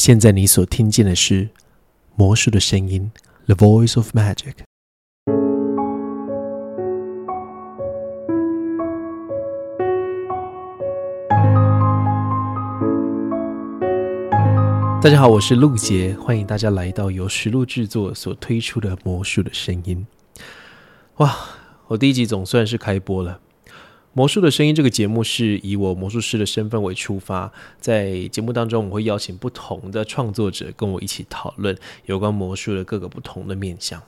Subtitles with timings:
[0.00, 1.50] 现在你所听见的是
[2.16, 3.12] 魔术的声音
[3.44, 4.54] ，The Voice of Magic。
[15.02, 20.06] 大家好，我是陆杰，欢迎大家来到由实录制作所推出的《魔术的声音》。
[21.16, 21.36] 哇，
[21.88, 23.32] 我第一集总算是开播了。
[24.12, 31.76] 《魔术的声音》这个节目是以我魔术师的身份为出发，在节目当中，我会邀请不同的创作者跟我一起讨论
[32.06, 34.02] 有关魔术的各个不同的面向。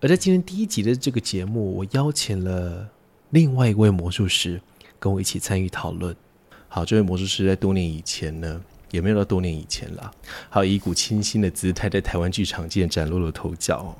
[0.00, 2.88] 而在今天第一集的这个节目，我邀请了
[3.28, 4.60] 另外一位魔术师
[4.98, 6.16] 跟我一起参与讨论。
[6.68, 8.60] 好，这位魔术师在多年以前呢。
[8.90, 10.08] 也没有到多年以前了，
[10.48, 13.92] 还有一股清新的姿态在台湾剧场界崭露了头角。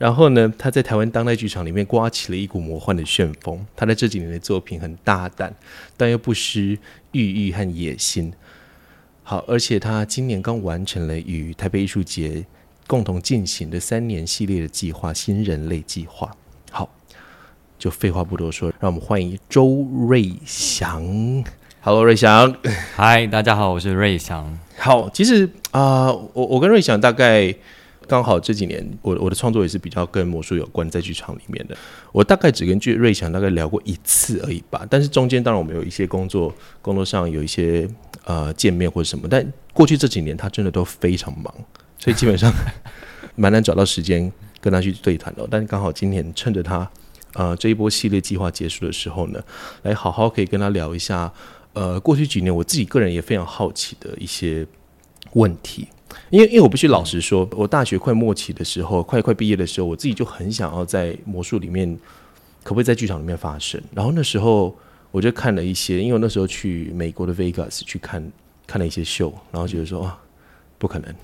[0.00, 3.66] 然后呢，他在台湾当代剧场里面刮起了一股魔幻的旋风。
[3.76, 5.54] 他在这几年的作品很大胆，
[5.94, 6.78] 但又不失
[7.12, 8.32] 寓意和野心。
[9.22, 12.42] 好，而且他今年刚完成了与台北艺术节
[12.86, 16.34] 共同进行的三年系列的计划——新人类计划。
[16.70, 16.88] 好，
[17.78, 21.44] 就废话不多说，让我们欢迎周瑞祥。
[21.82, 22.56] Hello，瑞祥。
[22.96, 24.58] 嗨，大家好，我是瑞祥。
[24.78, 27.54] 好，其实啊，我我跟瑞祥大概
[28.10, 31.76] 刚好这几年，我我的创作也是比较跟魔术有关，在剧场里面的。
[32.10, 34.84] 我大概只跟剧瑞祥大概聊过一次而已吧。
[34.90, 37.88] 但是中间当然我们有一些工作，工作上有一些
[38.24, 39.28] 呃见面或者什么。
[39.30, 41.54] 但过去这几年他真的都非常忙，
[42.00, 42.52] 所以基本上
[43.36, 45.46] 蛮难找到时间跟他去对谈的。
[45.48, 46.90] 但是刚好今年趁着他
[47.34, 49.40] 呃这一波系列计划结束的时候呢，
[49.82, 51.32] 来好好可以跟他聊一下。
[51.74, 54.66] 呃，过去几年我自己个人也非常好奇的一些
[55.34, 55.86] 问题，
[56.30, 61.98] 因为因为我必须老实说，我大学快末期的时候，快快毕业的时候，我自己就很想要在魔术里面，
[62.62, 63.80] 可不可以在剧场里面发生？
[63.94, 64.76] 然后那时候
[65.10, 68.30] 我就看了一些，因为我那时候去美国的 Vegas 去看
[68.66, 70.18] 看了一些秀，然后觉得说啊，
[70.78, 71.12] 不可能，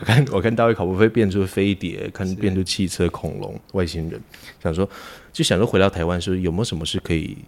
[0.00, 4.20] 我看我看大卫考不会变出飞碟，看变出汽车、恐龙、外星人，
[4.62, 4.88] 想说。
[5.32, 7.38] 就想说回到台湾说有没有什么是可以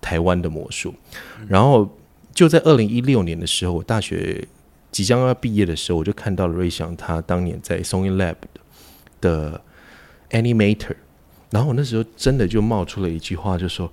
[0.00, 0.94] 台湾的魔术，
[1.48, 1.92] 然后
[2.38, 4.46] 就在二零一六年的时候，我大学
[4.92, 8.36] 即将要毕业的时候，我就看到了瑞祥他当年在 Sony Lab
[9.20, 9.60] 的
[10.30, 10.94] Animator，
[11.50, 13.92] 然后我那时候真的就冒出了一句话，就说：“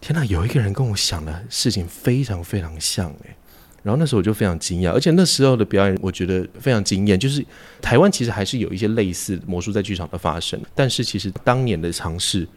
[0.00, 3.36] 天哪，有一个人跟我想的事情非常非常像诶。
[3.82, 7.18] 然后那时候我就非常惊讶，而且那时候的表演我觉得非常惊艳。
[7.20, 7.44] 就是
[7.82, 12.48] 台湾其实还是有一些类似魔术在剧场的发生，但是其实当年的尝试，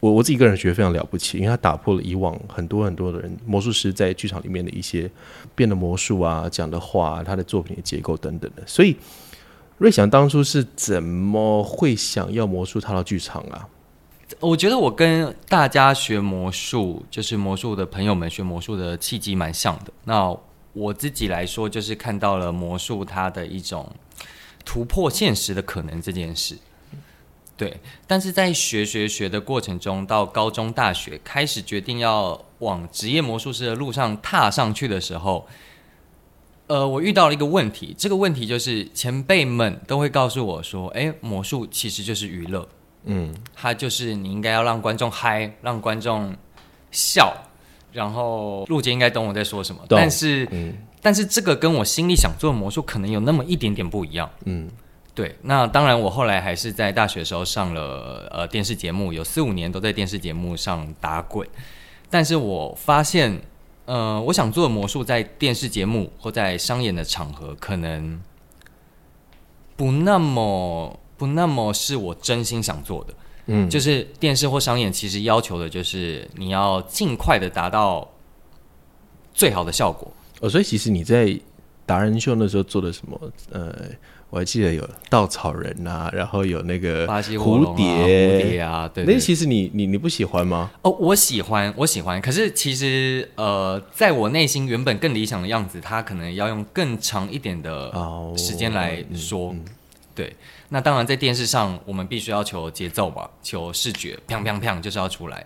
[0.00, 5.10] 我我自己个人觉得非常了不起，因为他打破了以往很多很多的人魔术师在剧场里面的一些
[5.54, 8.62] 变的魔术啊、讲的话、他的作品的结构等等的。
[8.66, 8.96] 所以
[9.78, 13.68] 瑞祥当初是怎么会想要魔术踏到剧场啊？
[14.38, 19.92] 我觉得我跟大家学魔术，就是魔术的朋友们学魔术的契机蛮像的。
[20.04, 20.34] 那
[20.72, 23.90] 我自己来说，就是看到了魔术它的一种
[24.64, 26.56] 突破现实的可能这件事。
[27.60, 35.46] 对，但是在学学学的过程中，到高中、大学开始决定要往职业魔术师的路上踏上去的时候，
[36.68, 37.94] 呃，我遇到了一个问题。
[37.98, 42.66] 这个问题就是前辈们都会告诉我说：“哎，魔术其实就是娱乐，
[43.04, 46.34] 嗯，它就是你应该要让观众嗨，让观众
[46.90, 47.30] 笑。”
[47.92, 50.48] 然后陆杰应该懂我在说什么，但是，
[51.02, 54.30] 但是这个跟我心里想做的魔术可能有那么一点点不一样。
[54.46, 54.70] 嗯，
[55.14, 55.36] 对。
[55.42, 61.46] 那当然，我后来还是在大学的时候上了呃电视节目，有四五年都在电视节目上打滚。
[62.08, 63.40] 但是我发现，
[63.84, 68.20] 呃，我想做的魔术在电视节目或在商演的场合，可能
[69.76, 73.14] 不那么不那么是我真心想做的。
[73.46, 78.08] 嗯，就是电视或商演，其实要求的就是你要尽快的达到
[79.32, 80.12] 最好的效果。
[80.40, 81.38] 哦，所以其实你在
[81.86, 83.20] 达人秀那时候做的什么？
[83.50, 83.74] 呃，
[84.30, 89.04] 我还记得有稻草人啊，然后有那个巴西蝴蝶，蝴蝶啊，对。
[89.04, 90.70] 那其实你你你不喜欢吗？
[90.82, 92.20] 哦，我喜欢，我喜欢。
[92.22, 97.92] 可是其实呃，在我内心原本更理想的样子，它可能要用更长一点的
[98.36, 99.54] 时间来说。
[100.14, 100.34] 对，
[100.68, 105.44] 那当然，在电视上，我们必须要求节奏吧，求视觉，砰砰砰，就是要出来。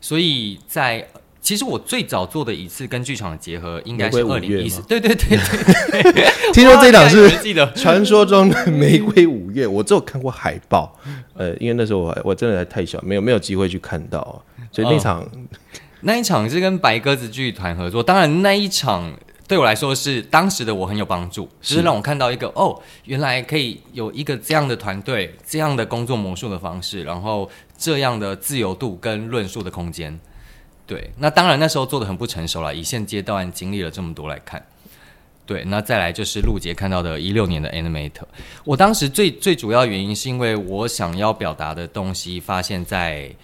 [0.00, 1.06] 所以在
[1.42, 6.32] 其实我最早做的一次跟剧场的结合，应该是二零一四，对对对对。
[6.54, 7.28] 听说这档是
[7.74, 10.96] 传说中的玫瑰五月，我只有看过海报，
[11.34, 15.28] 呃，因为那时候我我真的还太小，没有没有机会去看到，所以那场
[16.02, 19.12] 那一场是跟白鸽子剧团合作，当然那一场。
[19.48, 30.18] 对我来说是当时的我很有帮助，就是让我看到一个哦，原来可以有一个这样的团队，这样的工作魔术的方式，然后这样的自由度跟论述的空间。
[30.92, 34.62] 对，那当然那时候做的很不成熟了，以现阶段经历了这么多来看。
[35.46, 38.26] 对，那再来就是陆杰看到的一六年的 Animator。
[38.62, 43.34] 我当时最最主要原因是因为我想要表达的东西，发现在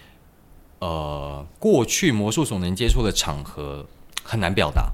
[0.77, 3.87] 呃过去魔术所能接触的场合
[4.23, 4.91] 很难表达。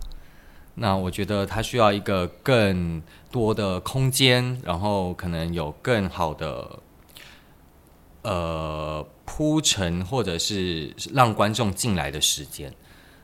[0.76, 3.02] 那我觉得它需要一个更
[3.34, 6.80] 多的空间，然后可能有更好的
[8.22, 12.72] 呃铺陈，或者是让观众进来的时间。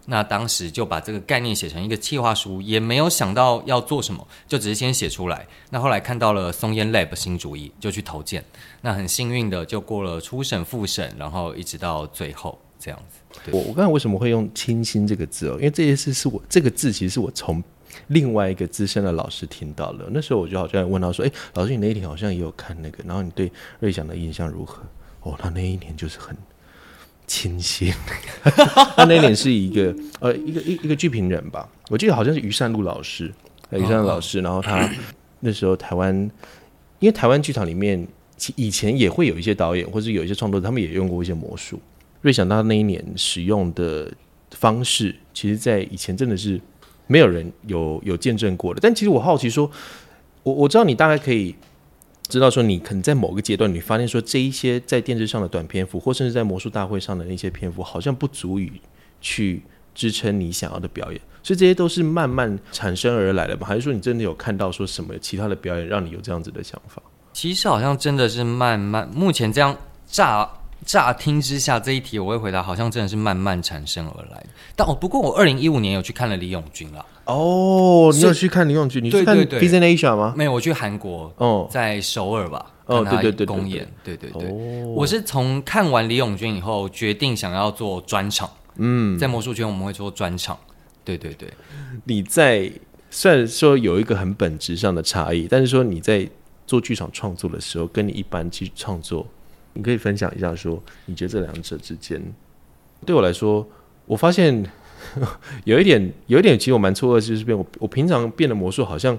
[0.08, 5.46] 那当时就把这个概念写成一个企划书，也没有想到要做什么，就只是先写出来。
[5.70, 8.44] 那后来看到了松烟 Lab 新主意，就去投件。
[8.82, 13.52] 那很幸运的就过了初审、复审，然后一直到最后这样子。
[13.52, 15.54] 我我刚才为什么会用“清新”这个字哦？
[15.54, 17.64] 因为这件事是我这个字其实是我从
[18.08, 20.10] 另外一个资深的老师听到了。
[20.12, 24.82] 那时候我就好像问到说：“哎，老师，你那天好像也有看那个，然后你对瑞祥的印象如何？”
[25.22, 26.36] 哦，他那一年就是很。
[27.28, 27.94] 清新，
[28.44, 33.34] 他那一年是一个呃一个一一个剧评人吧，我记得好像是于善路老师，
[33.70, 34.90] 于善路老师，然后他
[35.40, 36.14] 那时候台湾，
[37.00, 38.06] 因为台湾剧场里面
[38.58, 41.80] 以前也会有一些导演或者有一些创作者，他们也用过一些魔术。
[42.20, 44.12] 瑞想到那一年使用的
[44.58, 46.60] 方式，其实在以前真的是
[47.08, 48.82] 没有人有有见证过的。
[48.82, 49.72] 但其实我好奇说，
[50.44, 51.56] 我我知道你大概可以。
[52.32, 58.72] 知道说你可能在某个阶段，你发现说这一些在电视上的短篇幅，或甚至在魔术大会上的那些篇幅，好像不足以
[59.20, 59.62] 去
[59.94, 63.68] 支撑你想要的表演，所以这些都是慢慢产生而来的吗？
[63.68, 67.04] 还是说你真的有看到说什么其他的表演让你有这样子的想法？
[67.34, 69.76] 其实好像真的是慢慢，目前这样
[70.06, 70.50] 乍
[70.86, 74.44] 乍听之下这一题我会回答，好像真的是慢慢产生而来。
[74.76, 77.06] 但我不过我二零一五年有去看了李永军了。
[77.26, 79.04] 哦，你有去看李永军？
[79.04, 80.34] 你去看 Vision Asia 吗？
[80.36, 81.32] 没有，我去韩国。
[81.38, 82.66] 哦，在首尔吧。
[82.88, 83.88] 哦，对对对，公演。
[84.04, 84.52] 对对对。
[84.86, 88.50] 我是从看完李永军以后，决定想要做专场。
[88.76, 90.58] 嗯，在魔术圈我们会做专场。
[91.06, 91.48] 对对对。
[92.06, 92.70] 你在
[93.10, 96.28] 虽然说有一个很本质上的差异，但是说你在
[96.66, 99.26] 做剧场创作的时候，跟你一般去创作，
[99.74, 102.22] 你可以分享一下，说你觉得这两者之间，
[103.06, 103.68] 对我来说，
[104.06, 104.66] 我发现。
[105.66, 109.18] 有一点，有一点，其实我蛮错愕，就是变我我平常变的魔术好像，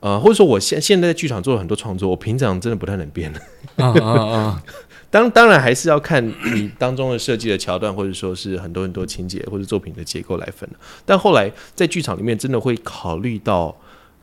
[0.00, 3.38] 呃，或者说我现现在在剧场做了很多创作，我平常真的不太能变了。
[3.76, 4.62] 啊啊啊！
[5.10, 10.68] 当当然还是要看你当中的设计的桥段，或者说是很多很多情节或者作品的结构来分
[11.04, 13.76] 但后来在剧场里面，真的会考虑到。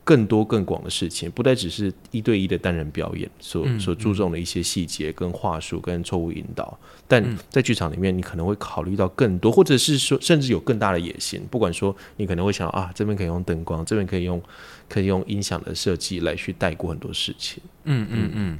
[0.08, 6.78] 更多更广的事情，不再只是一对一的单人表演所所注重的一些细节、跟话术、跟错误引导。
[7.06, 11.46] 但在剧场里面，你可能会考虑到更多，或者是说，甚至有更大的野心。
[11.50, 14.40] 不管说，你可能会想啊，这边可以用灯光，这边可以用
[14.88, 17.62] 可以用音响的设计来去带过很多事情。
[17.84, 18.58] 嗯嗯嗯，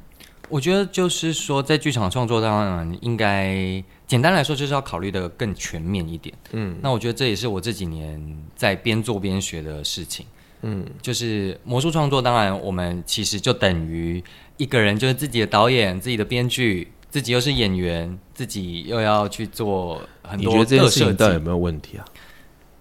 [0.50, 6.34] 我觉得就是说，在剧场创作当中，应该简单来说，就是要考虑的更全面一点。
[6.52, 10.26] 嗯，那我觉得这也是我这几年在边做边学的事情。
[10.62, 14.22] 嗯，就是魔术创作，当然我们其实就等于
[14.56, 20.52] 一个人，就是自己的导演、自己的编剧，自己又是演员，自己又要去做很多。
[20.52, 22.04] 你觉得这件事情到底有没有问题啊？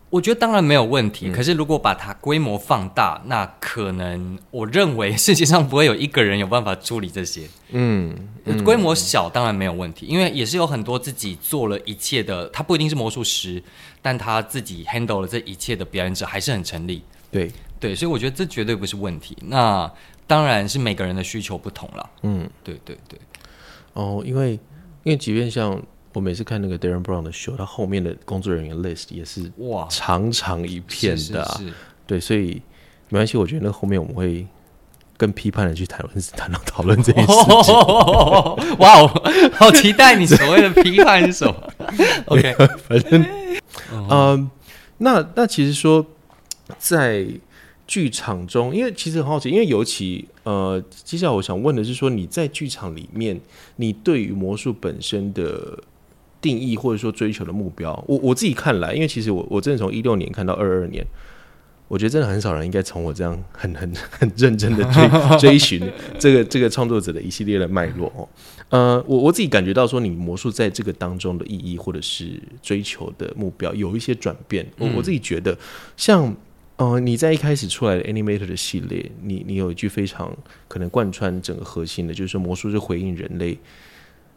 [0.10, 7.42] 我觉得当然没有问题，可是如果把它规模放大，那可能我认为世界上不会有一个人有办法处理这些。
[7.72, 8.16] 嗯，
[8.64, 13.62] 规模小当然没有问题，因为也是有很多自己做了一切的，他不一定是魔术师，
[14.02, 17.04] 但他自己 handle 了这一切的表演者还是很成立。
[17.30, 17.52] 对。
[17.80, 19.38] 对，所以我觉得这绝对不是问题。
[19.42, 19.92] 那
[20.26, 22.10] 当然是每个人的需求不同了。
[22.24, 23.20] 嗯，对对对。
[23.94, 24.54] 哦，因为
[25.04, 25.82] 因为即便像
[26.14, 31.46] 我每次看那个 Darren Brown 的 show，他后面的工作人员 list 也是哇长长一片的。
[31.58, 31.72] 是。
[32.06, 32.62] 对，所以
[33.10, 34.46] 没关系，我觉得那后面我们会
[35.16, 37.74] 更批判的去谈论 谈论讨论这件事情。
[38.80, 39.08] 哇哦，
[39.54, 41.74] 好期待你所谓的批判是什么
[42.26, 42.54] ？OK，
[42.88, 43.26] 反正
[44.10, 44.50] 嗯，
[44.98, 46.06] 那那其实说
[46.78, 47.26] 在。
[47.88, 53.40] 剧场中，因为其实很好奇，因为尤其呃，接下来我想问的是说，你在剧场里面，
[53.78, 55.82] 你对于魔术本身的
[56.42, 61.02] 定义或者说追求的目标，我我自己看来，因为其实我我真的从一六年看到二二年，
[61.88, 65.82] 我觉得真的很少人应该从我这样很很很认真的追 追寻
[66.20, 68.28] 这个这个创作者的一系列的脉络哦。
[68.68, 74.68] 呃，我我自己感觉到说，你魔术在这个当中的意义或者是追求的目标有一些转变。
[74.78, 75.58] 我我自己觉得
[75.96, 76.36] 像。
[76.78, 80.36] 哦，你在一开始出来的 Animator 的系列，你你有一句非常
[80.68, 83.58] 可能贯穿整个核心的，就是说魔术是回应人类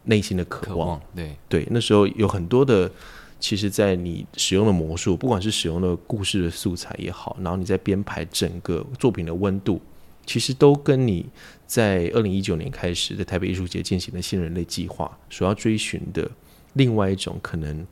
[0.04, 0.98] 内心的渴望。
[1.14, 2.90] 对对，那时候有很多的，
[3.38, 9.78] 其实，在你使用的魔术，不管是使用的故事的素材也好，然后你在编排整个作品的温度，
[10.24, 11.26] 其实都跟你
[11.66, 16.30] 在二零一九年开始在台北艺术节进行的新人类计划所要追寻的
[16.72, 17.86] 另外一种可能。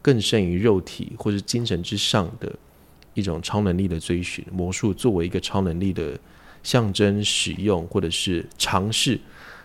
[0.00, 2.50] 更胜于肉体或者精神之上的
[3.18, 4.44] 一种超能力的追寻。
[4.52, 6.18] 魔术作为一个超能力的
[6.62, 9.20] 象征使用，或者是尝试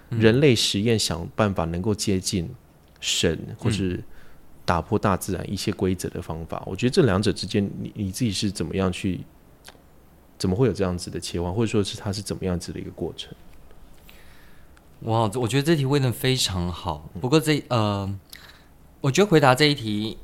[0.09, 2.49] 人类实验想办法能够接近
[2.99, 4.03] 神，或是
[4.65, 6.63] 打破大自然一些规则的方法。
[6.65, 9.21] 我觉得这两者之间，你你自己是怎么样去？
[10.35, 13.33] 怎么会有这样子的切换，或者说是它是怎么样子的一个过程？
[15.01, 17.09] 哇，我觉得这题问的非常好。
[17.21, 18.13] 不过这呃，
[18.99, 20.17] 我觉得回答这一题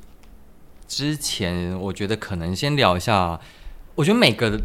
[0.90, 3.40] 之前，我觉得可能先聊一下。
[3.94, 4.60] 我觉得每个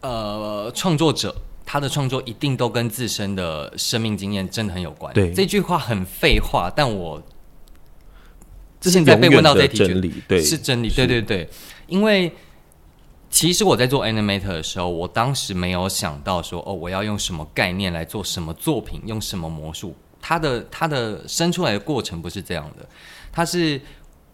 [0.00, 1.34] 呃创作者
[1.66, 5.12] 他的创作一定都跟自身的生命经验真的很有关。
[5.12, 7.20] 对这句话很废话，但我
[8.82, 10.88] 现在被问到这题，真理，对，是真理。
[10.88, 11.48] 对对对，
[11.88, 12.32] 因为
[13.28, 19.96] 其实我在做 Animator 的时候，我当时没有想到说，哦，我要用什么概念来做什么作品，用什么魔术。
[20.20, 22.88] 他的他的生出来的过程不是这样的，
[23.32, 23.80] 他是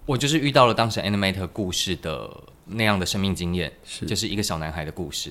[0.09, 2.35] 我就是遇到了当时 Animator 故事的
[2.65, 5.31] 那样的生命经验，是就是一个小男孩的故事。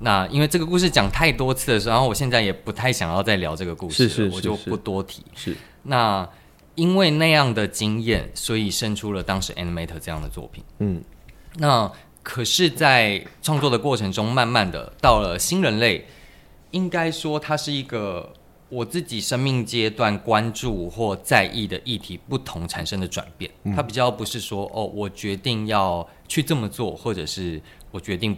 [0.00, 5.24] 那因为这个故事讲太多次的时候，然后我现在也不太想要再聊这个故事了，是是是我就不多提。
[5.36, 6.28] 是那
[6.74, 10.64] 因为那样的经验，所以生出了当时 Animator 这样的作品。
[10.80, 11.00] 嗯
[11.54, 11.88] 那
[12.24, 16.04] 可是，在创作的过程中，慢慢的到了新人类，
[16.72, 18.32] 应该说它是一个
[18.68, 23.50] 我自己生命阶段关注或在意的议题不同产生的转变。
[23.74, 27.60] 它比较不是说哦，我决定要去这么做，或者是
[27.90, 28.36] 我决定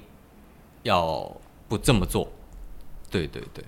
[0.84, 1.30] 要
[1.68, 2.30] 不这么做。
[3.10, 3.64] 对对对，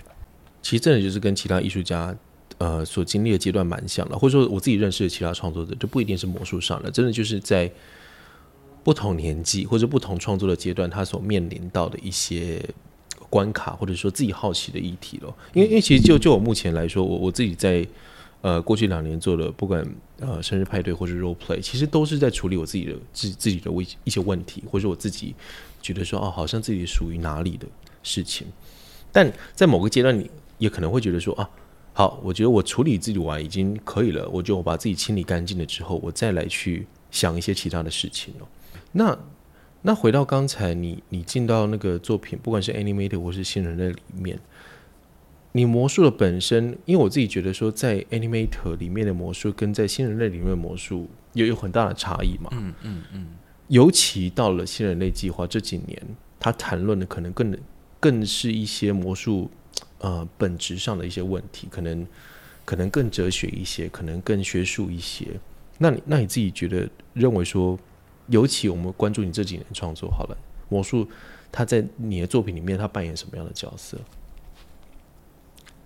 [0.63, 2.17] 其实真的就是跟其他艺术家
[2.59, 7.69] 呃所经历的阶段蛮像的，或者说我自己认识的其他创作者，就不一定是魔术上的，真的就是在
[8.85, 12.65] 不同年纪或者不同创作的阶段，他所面临到的一些
[13.33, 15.35] 关卡，或者说自己好奇的议题咯。
[15.55, 17.87] 因为因为其实就就我目前来说，我我自己在
[18.43, 19.83] 呃过去两年做的，不管
[20.21, 25.35] 呃生日派对或是 role play，其实都是在处理我自己的自自己的一一些问题，或者我自己
[25.81, 27.67] 觉得说哦，好像自己属于哪里的
[28.03, 28.47] 事情。
[29.11, 31.49] 但在某个阶段，你也可能会觉得说啊，
[31.95, 38.47] 好，我觉得我处理自己完已经可以了，我就把自己清理干净了之后，我再来去想一些其他的事情了。
[38.93, 39.19] 那
[39.83, 44.39] 那回到刚才你你进到那个作品，不管是 animated 或是新人类里面，
[45.53, 52.49] 你魔术的本身，因为我自己觉得说，在 animator 里面的魔术跟在新人类里面的魔术有有很大的差异嘛。
[52.53, 53.27] 嗯嗯嗯，
[53.69, 56.01] 尤其到了新人类计划这几年，
[56.39, 57.57] 他谈论的可能更
[57.99, 59.51] 更是一些魔术
[59.99, 62.07] 呃本质上的一些问题，可能
[62.65, 65.27] 可能更哲学一些，可能更学术一些。
[65.79, 67.77] 那你那你自己觉得认为说，
[68.29, 70.37] 尤其我们关注你这几年创作好了，
[70.69, 71.09] 魔术
[71.51, 73.99] 他在你的作品里面，他扮演什么样的角色？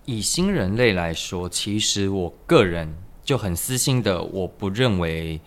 [0.05, 5.41] 以新人类来说，其实我个人就很私心的，我不认为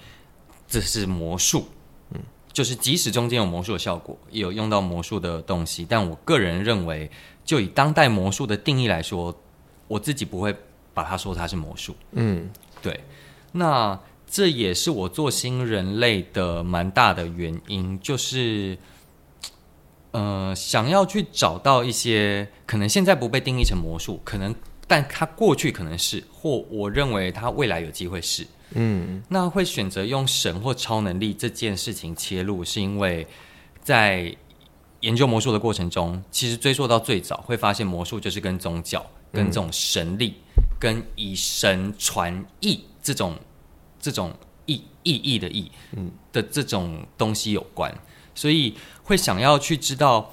[0.68, 1.64] 这是魔术。
[2.11, 2.20] 嗯，
[2.52, 7.11] 就是即使中间有魔术的效果，也有用到魔术的东西，但我个人认为，
[7.42, 9.35] 就以当代魔术的定义来说，
[9.88, 10.54] 我自己不会
[10.92, 11.97] 把它说它是魔术。
[12.12, 12.50] 嗯
[12.82, 13.00] 对，
[13.52, 13.99] 那
[14.30, 18.78] 这也是我做新人类的蛮大的原因，就是，
[20.12, 24.54] 呃，想要去找到一些可能现在不被定义成魔术，可能
[24.87, 29.20] 但它过去可能是，或我认为它未来有机会是，嗯。
[29.28, 33.26] 那会选择用神或超能力这件事情切入，是因为
[33.82, 34.37] 在
[35.00, 40.37] 研究魔术的过程中，其实追溯到最早，会发现魔术就是跟宗教、跟这种神力、
[40.78, 43.34] 跟以神传意这种
[44.00, 44.35] 这种
[44.66, 47.95] 意意义的意，嗯的这种东西有关，
[48.35, 50.33] 所以会想要去知道，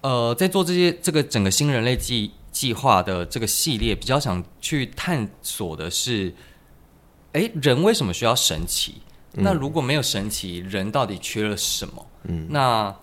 [0.00, 6.34] 呃，在做这些这个整个新人类计计划的这个系列，比较想去探索的是，
[7.32, 8.96] 哎，人为什么需要神奇？
[9.34, 12.06] 那如果没有神奇，人到底缺了什么？
[12.24, 12.94] 嗯那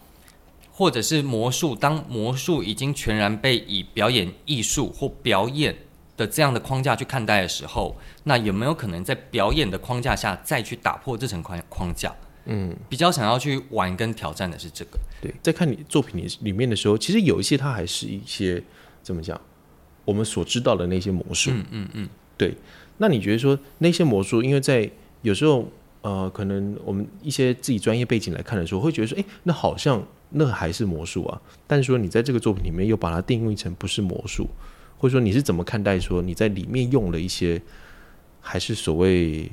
[0.71, 5.75] 或者是魔术，当魔术已经全然被以表演艺术或表演
[6.19, 7.95] 的这样的框架去看待的时候，
[8.25, 12.13] 那有没有可能在表演的框架下再去打破这层框框架？
[12.45, 14.99] 嗯，比较想要去玩跟挑战的是这个。
[15.21, 18.61] 对，在看你作品里里面的时候，其实有一些它还是一些
[19.01, 19.39] 怎么讲，
[20.03, 21.51] 我们所知道的那些魔术。
[21.51, 22.53] 嗯嗯嗯，对，
[22.97, 24.89] 那你觉得说那些魔术，因为在
[25.21, 25.71] 有时候
[26.01, 31.41] 呃，可能我们一些自己专业背景来看的时候，会觉得说，诶，那好像那还是魔术啊。
[31.67, 34.47] 但是说你在这个作品里面又把它定义成不是魔术，
[34.99, 37.59] 或者说你是怎么看待说你在里面用了一些
[38.39, 39.49] 还是所谓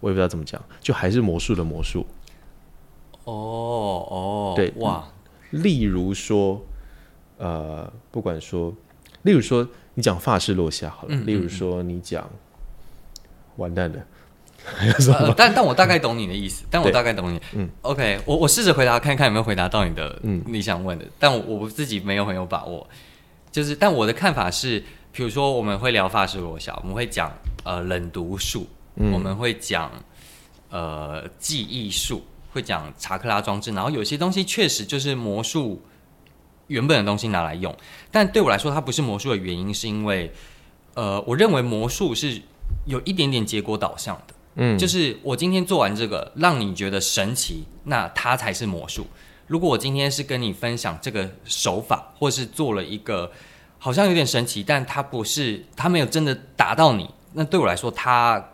[0.00, 2.06] 我也不知道怎么讲，就还是魔术的魔术。
[3.24, 3.32] 哦
[4.10, 5.08] 哦，对哇，
[5.50, 6.60] 例如说，
[7.38, 8.74] 呃，不管说，
[9.22, 12.28] 例如说你讲发式落下好了，嗯嗯例如说你讲
[13.56, 14.04] 完蛋了，
[15.14, 17.36] 呃但但我大概懂你的意思，但我大概懂你。
[17.52, 22.84] 嗯嗯，OK，我我试着回答看看有没有回答到你的嗯你想问的，但我我自己没有很有把握。
[23.52, 24.82] 就是，但我的看法是，
[25.12, 27.30] 比如说我们会聊法式罗小，我们会讲
[27.64, 28.66] 呃冷读术，
[28.96, 29.92] 嗯我们会讲
[30.70, 35.82] 呃记忆术，会讲查克拉装置，然后有些东西确实就是魔术
[36.68, 37.76] 原本的东西拿来用，
[38.10, 40.32] 但对我来说，它不是魔术的原因，是因为
[40.94, 42.40] 呃，我认为魔术是
[42.86, 44.34] 有一点点结果导向的。
[44.54, 49.06] 嗯，就是我今天做完这个，让你觉得神奇，那它才是魔术。
[49.46, 53.30] 如果我今天是跟你分享这个手法，或是做了一个
[53.78, 58.50] 好像有点神奇，但它不是，它没有真的达到你，那对我来说，它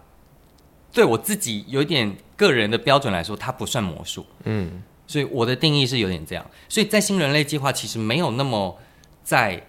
[0.93, 4.25] 对我自己有一点个人的标准来说，它不算魔术。
[4.45, 6.51] 嗯所以我的定义是有点这样。
[6.69, 8.79] 所以在新人类计划其实没有那么
[9.23, 9.67] 在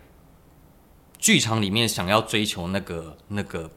[1.17, 3.69] 剧场里面想要追求那个那个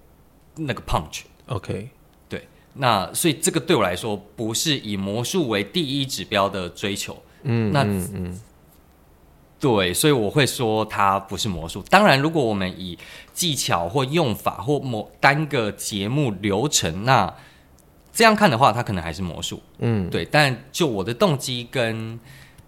[0.56, 1.22] 那个 punch。
[1.46, 1.88] ，OK，
[2.28, 7.16] 对，那所以这个对我来说不是以魔术为第一指标的追求。
[7.42, 8.40] 嗯，那嗯嗯
[9.60, 11.84] 对，所以我会说它不是魔术。
[11.88, 12.98] 当然，如果我们以
[13.32, 17.32] 技巧或用法或某单个节目流程，那
[18.12, 19.62] 这样看的话，它可能还是魔术。
[19.78, 22.18] 嗯，对，但就我的动机跟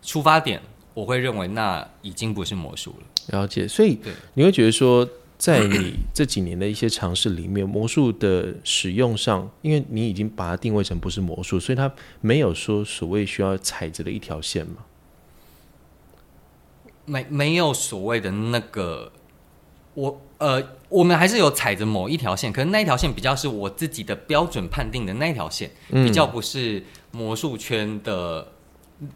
[0.02, 0.60] 出发点，
[0.94, 3.38] 我会认为那已经不是魔术了。
[3.40, 3.66] 了解。
[3.66, 14.76] 所以对你会觉得说，在你这几年的一些尝试里面，魔术的使用上，因为你已经把它定位成不是魔术，所以它没有说所谓需要踩着的一条线嘛。
[17.04, 19.12] 没没有所谓的那个，
[19.92, 28.53] 我呃，我们还是有踩着某一条线，可是那一条线比较是我自己的标准判定的那一条线，嗯比较不是魔术圈的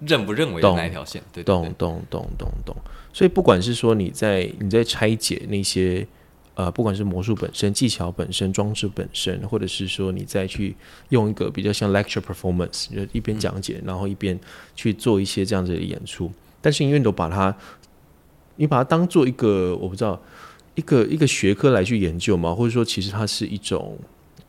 [0.00, 1.23] 认不认为的懂那一条线。
[1.33, 2.76] 对对懂对，懂懂懂懂。
[3.12, 6.07] 所以不管是说你在你在拆解那些
[6.54, 10.75] 呃，不管是魔术本身、技巧本身、装置本身，或者是说你再去
[11.11, 14.37] 用一个比较像 lecture performance，就一边讲解，然后一边
[14.75, 16.30] 去做一些这样子的演出。
[16.61, 17.57] 但是因为你都把它，
[18.57, 20.20] 你把它当做一个我不知道
[20.74, 23.96] 一个一个学科来去研究嘛，或者说其实它是一种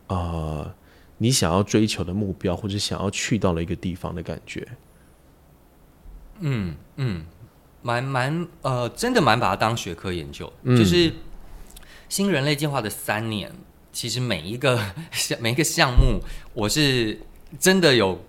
[0.08, 0.68] 呃
[1.20, 4.68] 你想要追求的目标，或者想要去到的一个地方的感觉。
[6.40, 7.26] 嗯嗯，
[7.82, 10.78] 蛮蛮呃，真的蛮把它当学科研究，嗯。
[10.78, 11.14] 就是
[12.08, 13.52] 新人类进化的三年，
[13.92, 14.80] 其实每一个
[15.12, 16.20] 项每一个项目，
[16.54, 17.20] 我是
[17.60, 18.24] 真的有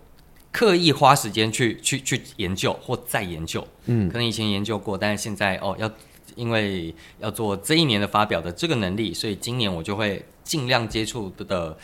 [0.52, 3.66] 刻意花时间去去去研究或再研究。
[3.86, 4.08] 嗯。
[4.08, 5.90] 可能以前研究过，但是现在哦要
[6.36, 11.76] 因为要做这一年的发表的这个能力，所以今年我就会尽量接触的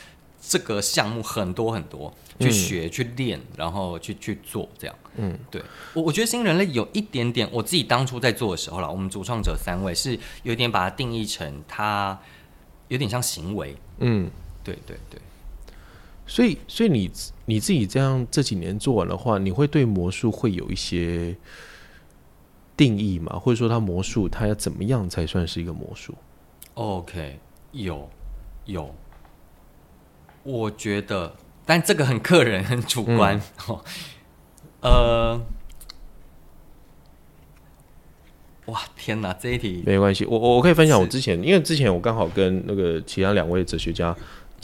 [0.48, 4.96] 这个项目很多很多，去嗯学、去练，然后去去做这样。
[5.16, 5.62] 嗯，对
[5.94, 12.18] 我我觉得新人类有一点点，我自己当初在做的时候啦，我们主创者三位是有点把它定义成它
[12.88, 13.76] 有点像行为。
[13.98, 14.30] 嗯。
[14.62, 15.20] 对对对。
[16.26, 17.08] 所以，所以你
[17.44, 21.36] 你自己这样这几年做完的话，你会对魔术会有一些
[22.76, 23.38] 定义吗？
[23.38, 26.12] 或者说，它魔术它要怎么样才算是一个魔术
[26.74, 27.38] ？OK，
[27.70, 28.10] 有
[28.64, 28.92] 有，
[30.46, 33.40] 我觉得，但这个很个人，很主观。
[33.66, 33.84] 哦，
[34.80, 35.40] 呃，
[38.66, 44.16] 哇，天哪，这一题，没关系，我我我可以分享我之前，因为之前我刚好跟那个其他两位哲学家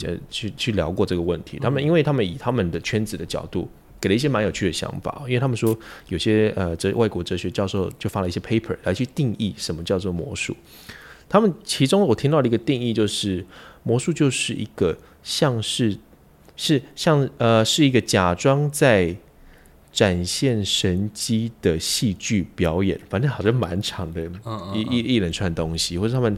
[0.03, 3.69] 呃去去聊过这个问题，他们因为他们以他们的圈子的角度。
[4.01, 5.73] 给了一些蛮有趣的想法，因为他们说
[6.09, 10.53] 有些呃哲外国哲学教授就发了一些 paper 来去定义什么叫做魔术。
[11.29, 13.45] 他们其中我听到的一个定义就是，
[13.83, 15.97] 魔术就是一个像是
[16.55, 19.15] 是像呃是一个假装在
[19.91, 26.35] 展现神机的戏剧表演，反正好像蛮长的嗯嗯一一一连串东西，或者他们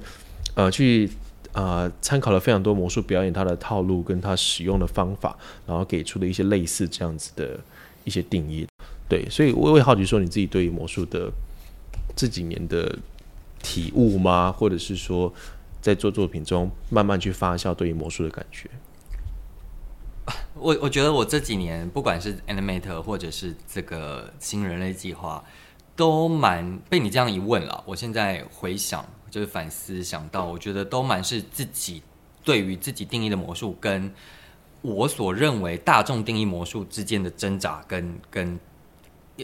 [0.55, 1.09] 呃去
[1.53, 7.57] 呃参考了非常多魔术表演它的套路跟它使用的方法，然后给出的一些类似这样子的
[8.03, 8.67] 一些定义。
[9.07, 11.31] 对，所以我我也好奇说你自己对于魔术的
[12.15, 12.97] 这几年的
[13.61, 14.51] 体悟吗？
[14.51, 15.33] 或者是说
[15.85, 18.67] 在做作品中慢慢去发酵对于魔术的感觉？
[20.55, 25.43] 我我觉得我这几年不管是 Animator 或者是这个新人类计划，
[25.95, 27.83] 都蛮被你这样一问了。
[27.85, 32.01] 我现在回想，就是反思想到，我觉得都蛮是自己
[32.43, 34.11] 对于自己定义的魔术，跟
[34.81, 38.59] 我所认为大众定义魔术之间的挣扎跟跟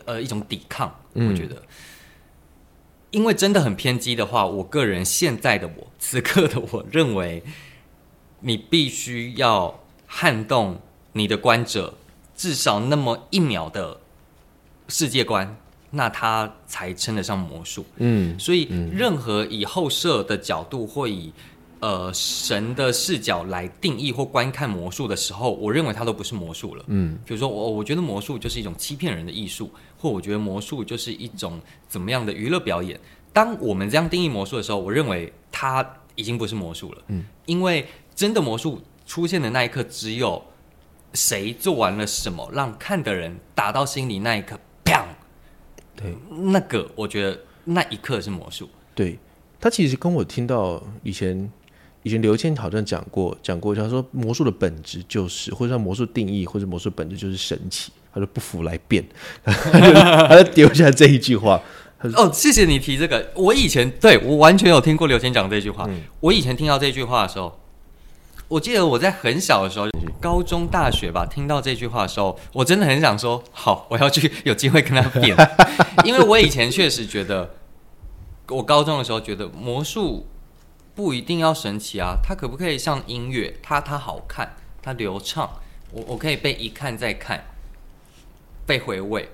[0.05, 0.91] 呃一种抵抗。
[1.13, 1.61] 嗯我觉得，
[3.11, 7.43] 因为真的很偏激的话，我个人现在的我，此刻的我认为，
[8.39, 10.79] 你必须要撼动
[11.13, 11.93] 你的观者
[12.35, 13.99] 至少那么一秒的
[14.87, 15.57] 世界观，
[15.91, 17.85] 那它才称得上魔术。
[17.97, 21.33] 嗯所以，任何以后设的角度或以
[21.81, 26.85] 呃神的视角来定义或观看魔术的时候，我认为它都不是魔术了。
[26.87, 29.69] 嗯，比如说我我觉得魔术就是一种欺骗人的艺术，
[30.01, 32.99] 或我觉得魔术就是一种怎么样的娱乐表演。
[33.31, 37.03] 当我们这样定义魔术的时候，我认为它已经不是魔术了。
[37.07, 40.43] 嗯，因为真的魔术出现的那一刻，只有
[41.13, 45.03] 谁做完了什么，让看的人打到心里那一刻，砰，
[45.95, 48.67] 对那个我觉得那一刻是魔术。
[48.95, 49.17] 对，
[49.59, 51.49] 他其实跟我听到以前
[52.03, 59.03] 以前刘谦好像讲过讲过，他说魔术的本质就是，或者说魔术定义或者魔术本质就是神奇，他说不服来辩，
[59.43, 61.61] 他就丢下这一句话，
[62.15, 63.31] 哦，谢谢你提这个。
[63.35, 65.89] 我以前对我完全有听过刘谦讲这句话。
[66.19, 67.59] 我以前听到这句话的时候，
[68.47, 69.87] 我记得我在很小的时候，
[70.19, 75.35] 高中、大学吧，听到这句话的时候，我真的很想说，好，我要去有机会跟他辩，
[76.03, 77.51] 因为我以前确实觉得，
[78.49, 80.27] 我高中的时候觉得魔术
[80.93, 85.49] 不一定要神奇啊，它可不可以像音乐，它它好看，它流畅，
[85.91, 87.45] 我我可以被一看再看，
[88.65, 89.29] 被回味。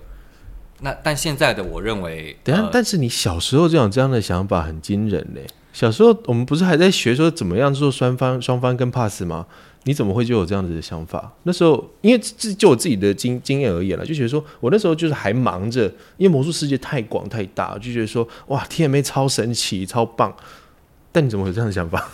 [0.81, 5.41] 那但现在的我认为，等下，呃但是你小时候这样这样的想法很惊人呢。
[5.73, 9.45] 小时候我们不是还在学说怎么样做双方双方跟 pass 吗？
[9.83, 11.31] 你怎么会就有这样子的想法？
[11.43, 15.85] 那时候因为自就我自己的经经验而言了，就觉得说我那时候就是还忙着，
[16.17, 20.35] 因为魔术世界太广太大，就觉得说哇 TMA 超神奇超棒。
[21.11, 22.07] 但你怎么会有这样的想法？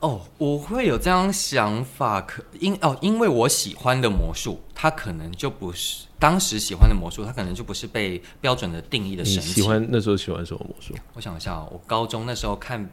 [0.00, 9.60] 哦，我会有这样想法，可因哦，因为我喜欢的魔术，它可能就不是当时喜欢的魔术，它可能就不是被标准的定义的你神奇。
[9.60, 10.94] 喜欢那时候喜欢什么魔术？
[11.12, 12.88] 我想一下哦，我高中那时候看，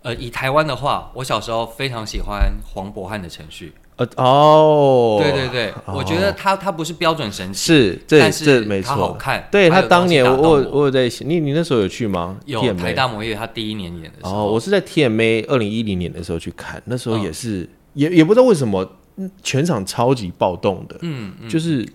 [0.00, 3.74] 呃，以台湾的话，我小时候非常喜欢黄渤汉的程序。
[4.16, 9.16] 呃哦，对对对，哦我觉得他他不是标准神器，是这这没他好错。
[9.18, 9.46] 看。
[9.50, 12.38] 对他当年我我我有在想你你那时候有去吗？
[12.46, 21.86] 有台大魔业他第一年演的时哦，候，我是在 TMA 二零一零年的时候去看，那时候嗯也是、也也不知道为什么嗯全场超级暴动的，嗯嗯，就是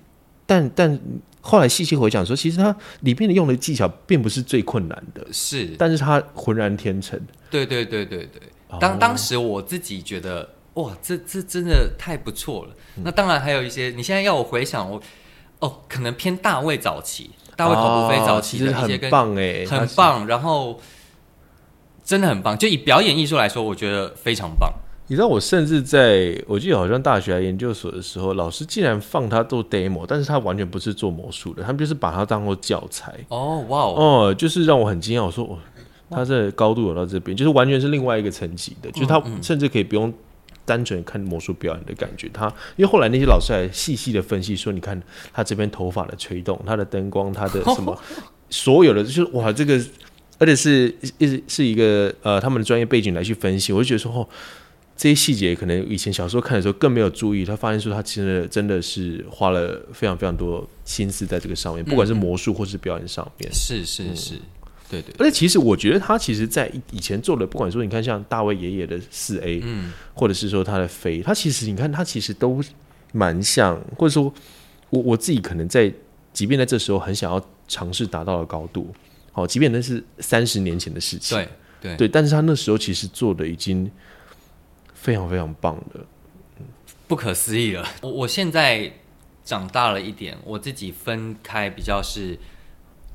[0.45, 0.99] 但但
[1.41, 7.19] 后来细细回想说，其实它里面的用的技巧并不是最困难的，是，但是它浑然天成。
[7.49, 8.41] 对对对对对。
[8.69, 10.45] 哦当当时我自己觉得，
[10.77, 12.69] 哇，这这真的太不错了。
[12.97, 15.01] 嗯那当然还有一些，你现在要我回想，我
[15.59, 19.65] 哦，可能偏大卫早期，大卫考不菲早期的一些跟棒哎。
[19.65, 20.79] 很棒，然后
[22.03, 22.57] 真的很棒。
[22.57, 24.71] 就以表演艺术来说，我觉得非常棒。
[25.09, 33.13] 你知道我甚至在我记得好像大学还研究所的时候，老师竟然放他做 demo，但是他完全不是做魔术的，他们就是把它当做教材。
[33.29, 35.25] 哦，哇哦，哦，就是让我很惊讶。
[35.25, 35.57] 我说，哦，
[36.09, 40.13] 他这高度有到这边，就是完全是另外一个层级的，就是他甚至可以不用
[40.67, 42.29] 单纯看魔术表演的感觉。
[42.31, 45.01] 他因为后来那些老师还细细的分析说，你看
[45.33, 47.97] 他这边头发的吹动，他的灯光，他的 什么，
[48.49, 49.81] 所有的就是哇，这个
[50.37, 54.27] 而且是是是一个呃他们的专业背景来去分析，我就觉得说哦。
[54.99, 63.47] 这些细节可能以前小时候看的时候更没有注意，他发现说他其实真的是花了非常非常多心思在这个上面，不管是魔术或是表演上面。
[63.53, 64.39] 是是是，
[64.89, 72.63] 对对，而且其实我觉得他其实在以前做的，不管说你看像大卫爷爷的四 A，嗯，或者是说他的飞，他其实你看他其实都
[73.11, 74.33] 蛮像，或者说
[74.89, 75.93] 我我自己可能在，
[76.31, 78.93] 即便在这时候很想要尝试达到的高度，
[79.31, 81.49] 好，即便那是三十年前的事情，对
[81.81, 83.89] 对对，但是他那时候其实做的已经
[84.93, 86.05] 非常非常棒的。
[87.07, 87.87] 不可思议了。
[88.01, 88.91] 我我现在
[89.43, 92.37] 长大了一点，我自己分开比较是，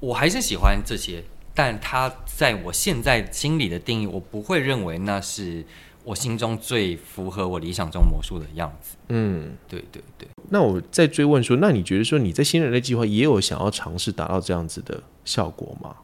[0.01, 1.23] 我还是喜欢这些，
[1.55, 5.65] 但它在我现在心里的定义，我不会认为那是
[6.05, 8.97] 我心中最符合我理想中魔术的样子。
[9.09, 15.97] 嗯，对对对，那我再追问说，那你觉得说你在新人类计划也有想要尝试达到这样子的效果吗？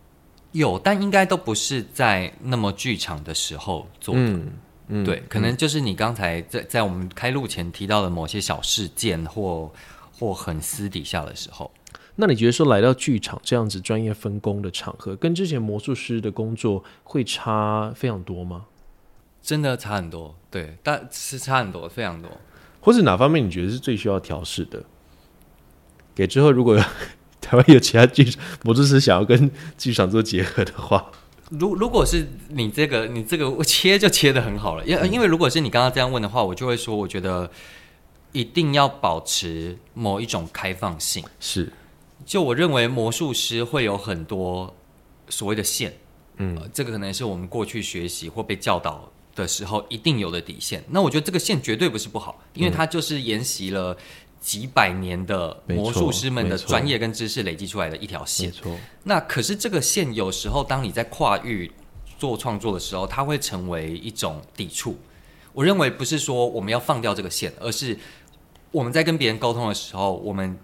[0.53, 4.21] 有，但应该都不是在那么剧场的时候做的。
[4.21, 4.53] 嗯
[4.89, 9.71] 嗯，对，可能就是你刚才在在我们开录前提到的某些小事件或
[10.19, 11.71] 或很私底下的时候。
[12.21, 18.67] 那你觉得说来到剧场这样子专业分工的场合，跟之前魔术师的工作会差非常多吗？
[19.41, 22.29] 真的差很多，对，但是差很多，非常多。
[22.81, 24.83] 或者哪方面你觉得是最需要调试的？
[26.17, 26.77] 给之后如果
[27.41, 28.29] 台湾有其他剧
[28.65, 31.13] 魔术师想要跟剧场做结合的话，
[31.51, 37.49] 如如果是你这个你这个 切就切的很好了，因因为如果是你刚刚这样问的话，我就会说，我觉得
[38.33, 41.25] 一定要保持某一种开放性。
[41.39, 41.73] 是
[42.29, 44.77] 就我认为魔术师会有很多
[45.31, 45.97] 所谓的线，
[46.37, 50.85] 嗯呃这个可能是我们过去学习或被教导的时候一定有的底线。
[50.91, 53.97] 那我觉得这个线绝对不是不好，因为它就是沿袭了
[54.43, 58.53] 几百年的魔术师们的专业跟知识累积出来的一条线没。
[58.53, 61.73] 错，那可是这个线有时候当你在跨域
[62.19, 64.99] 做创作的时候，它会成为一种抵触。
[65.55, 67.99] 我认为不是说我们要放掉这个线，而是
[68.71, 70.59] 我们在跟别人沟通的时候，我们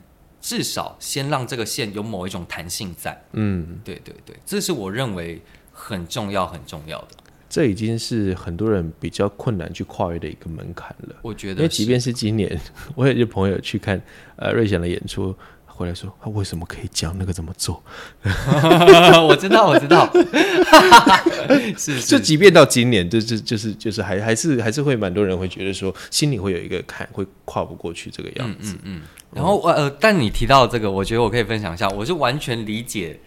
[0.47, 3.19] 至少先让这个线有某一种弹性在。
[3.33, 5.41] 嗯，对对对，这是我认为
[5.73, 7.09] 很重要很重要的。
[7.49, 11.17] 这已经是很多人比较困难去跨越的一个门槛了。
[11.23, 12.61] 我觉得，因为即便是今年，
[12.95, 13.99] 我有些朋友去看
[14.37, 15.35] 呃瑞祥的演出，
[15.75, 17.83] 回来说他为什么可以讲那个怎么做？
[18.23, 20.09] 我知道，我知道，
[21.77, 28.75] 是就是即便到今年，就就就是就是还还是还是会蛮多人会觉得说心里会有一个坎，会跨不过去这个样子。
[28.85, 29.03] 嗯嗯。
[29.33, 33.19] 然后呃，但你提到这个，我觉得我可以分享一下，我是完全理解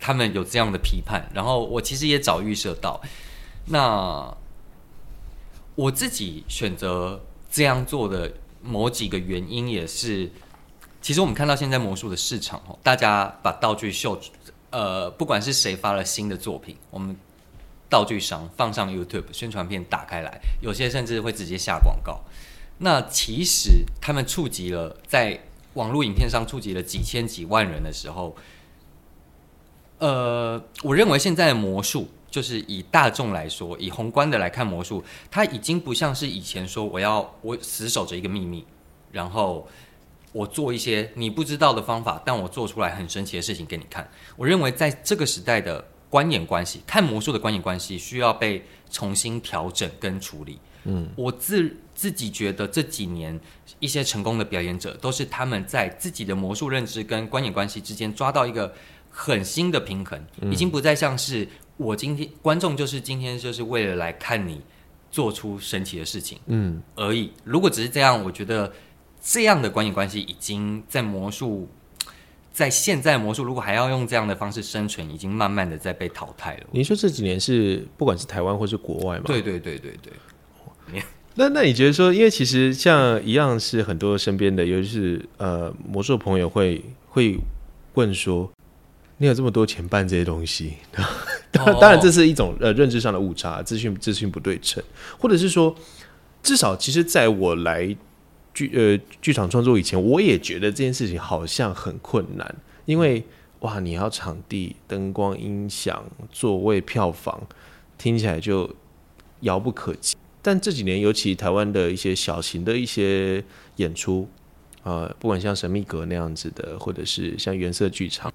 [0.00, 3.00] 他们有这样的批判，然后我其实也早预设到。
[3.66, 4.34] 那
[5.74, 10.30] 我自己选择这样做的某几个原因，也是，
[11.04, 14.18] 其实我们看到现在魔术的市场哦，大家把道具秀，
[14.70, 17.14] 呃，不管是谁发了新的作品，我们
[17.90, 22.22] 道具商放上 YouTube 宣传片打开来，有些甚至会直接下广告。
[22.78, 25.38] 那其实他们触及了在
[25.74, 28.34] 网络影片上触及了几千几万人的时候，
[29.98, 32.08] 呃，我认为现在的魔术。
[32.30, 38.64] 就是以大众来说，以宏观的来看魔术，它已经不像是以前说我要我死守着一个秘密，
[39.12, 39.68] 然后
[40.34, 44.06] 我做一些你不知道的方法，但我做出来很神奇的事情给你看。
[44.36, 50.58] 我认为在这个时代的观演关系，看魔术的观演关系需要被重新调整跟处理。
[50.86, 53.38] 嗯，我自自己觉得这几年
[53.78, 58.74] 一些成功的表演者，都是他们在自己的魔术认知跟观演关系之间抓到一个
[59.08, 60.20] 很新的平衡，
[60.50, 61.48] 已经不再像是。
[61.76, 64.60] 我今天观众就是今天就是为了来看你
[65.10, 67.32] 做出神奇的事情，嗯而已。
[67.42, 68.72] 如果只是这样，我觉得
[69.26, 71.66] 这样的观影关系已经在魔术，
[72.52, 76.64] 在现在魔术如果还要用这样的方式生存，已经慢慢的在被淘汰了。
[76.72, 79.24] 你说这几年是不管是台湾或是国外嘛？
[79.26, 81.02] 对对对对对。
[81.36, 87.38] 那 那你觉得说，因为其实像一样是很多身边的，尤其是呃魔术朋友会会
[87.94, 88.50] 问说。
[89.16, 90.74] 你有这么多钱办这些东西，
[91.52, 94.82] 当然这是一种呃认知上的误差，资讯资讯不对称，
[95.16, 95.72] 或者是说，
[96.42, 97.96] 至少其实在我来
[98.54, 103.22] 剧呃剧场创作以前，我也觉得这件事情好像很困难，因为
[103.60, 107.46] 哇，你要场地、灯光、音响、座位、票房，
[107.98, 108.74] 听起来就
[109.40, 110.16] 遥不可及。
[110.40, 113.42] 但这几年，尤其台湾的一些小型的一些
[113.76, 114.28] 演出，
[114.82, 118.30] 呃，不管像神秘阁那样子的，或者是像原色剧场。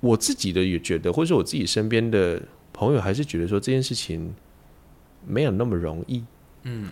[0.00, 2.40] 我自己的也觉得，或者是我自己身边的
[2.74, 4.34] 朋友，还是觉得说这件事情
[5.26, 6.22] 没有那么容易。
[6.64, 6.90] 嗯，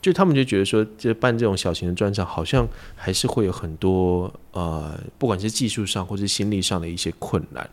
[0.00, 7.68] 就他们就觉得说，这办这种小型的专场，好像还是会有很多呃，不管是技术上或是心理上的一些困难。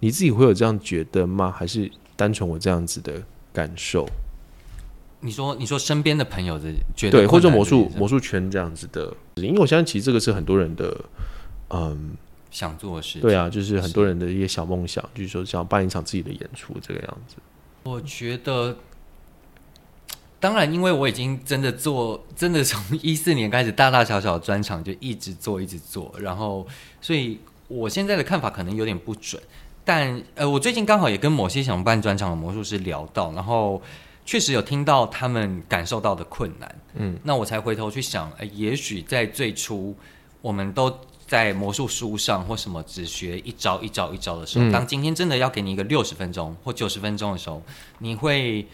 [0.00, 1.54] 你自己会有这样觉得吗？
[1.56, 4.06] 还是单纯我这样子的感受？
[5.20, 11.04] 你说，你说身边的朋友的觉得，对，或者魔术魔术圈这样子的，因为我相信其实这个是很多人的，
[11.68, 12.16] 嗯。
[12.50, 17.36] 想做的事，对啊，就是很多人的一些小梦想，就是说想办一场自己的演出这个样子。
[17.84, 18.76] 我觉得，
[20.40, 26.66] 当然，因为我已经真的做，真的从一四年开始，大大小小的专场就一直做，一直做，然后，
[27.00, 29.40] 所以我现在的看法可能有点不准。
[29.84, 33.80] 但呃，我最近刚好也跟某些想办专场的魔术师聊到，然后
[34.24, 36.74] 确实有听到他们感受到的困难。
[36.94, 39.94] 嗯，那我才回头去想，哎，也许在最初
[40.40, 40.90] 我们都。
[41.30, 47.62] 在魔术书上或什么只学一招一招一招的时候，当今天真的要给你一个六十分钟或九十分钟的时候，
[47.98, 48.66] 你会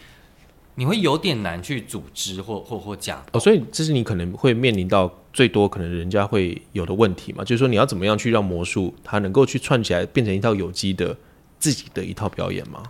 [0.77, 11.17] 你会有点难去组织或或或讲哦，所以这是你可能会面临到最多可能人家会有的问题嘛，就是说你要怎么样去让魔术它能够去串起来变成一套有机的
[11.59, 12.83] 自己的一套表演吗？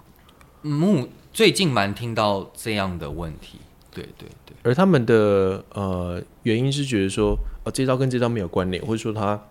[0.61, 9.41] 目最近蛮听到这样的问题，对对对，而他们的呃原因是觉得说呃这招跟这招没有关联，或者说他。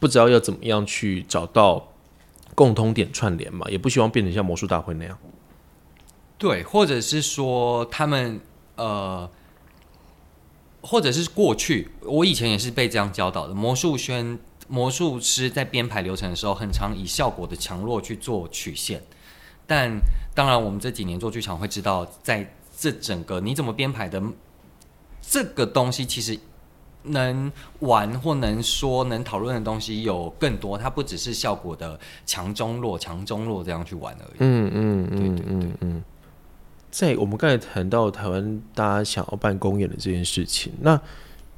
[0.00, 1.88] 不知道要怎么样去找到
[2.54, 5.18] 共通点串联嘛，也不希望变成像魔术大会那样。
[6.38, 8.40] 对，或者是说他们
[8.76, 9.28] 呃，
[10.80, 13.52] 或者是过去我以前也是被这样教导的。
[13.52, 19.02] 魔术宣魔术师在编排流程的时候，很常以效果的强弱去做曲线。
[19.66, 20.00] 但
[20.34, 24.22] 当然，我们这几年做剧场会知道，在这整个你怎么编排的
[25.20, 26.38] 这个东西，其实。
[27.04, 34.36] 能玩或能说能讨论的东西有更多，它不只是效果的强中弱、强中弱这样去玩而已。
[34.40, 36.04] 嗯嗯嗯，对对对嗯。
[36.90, 41.00] 在我们刚才谈到台湾大家想要办公演的这件事情，那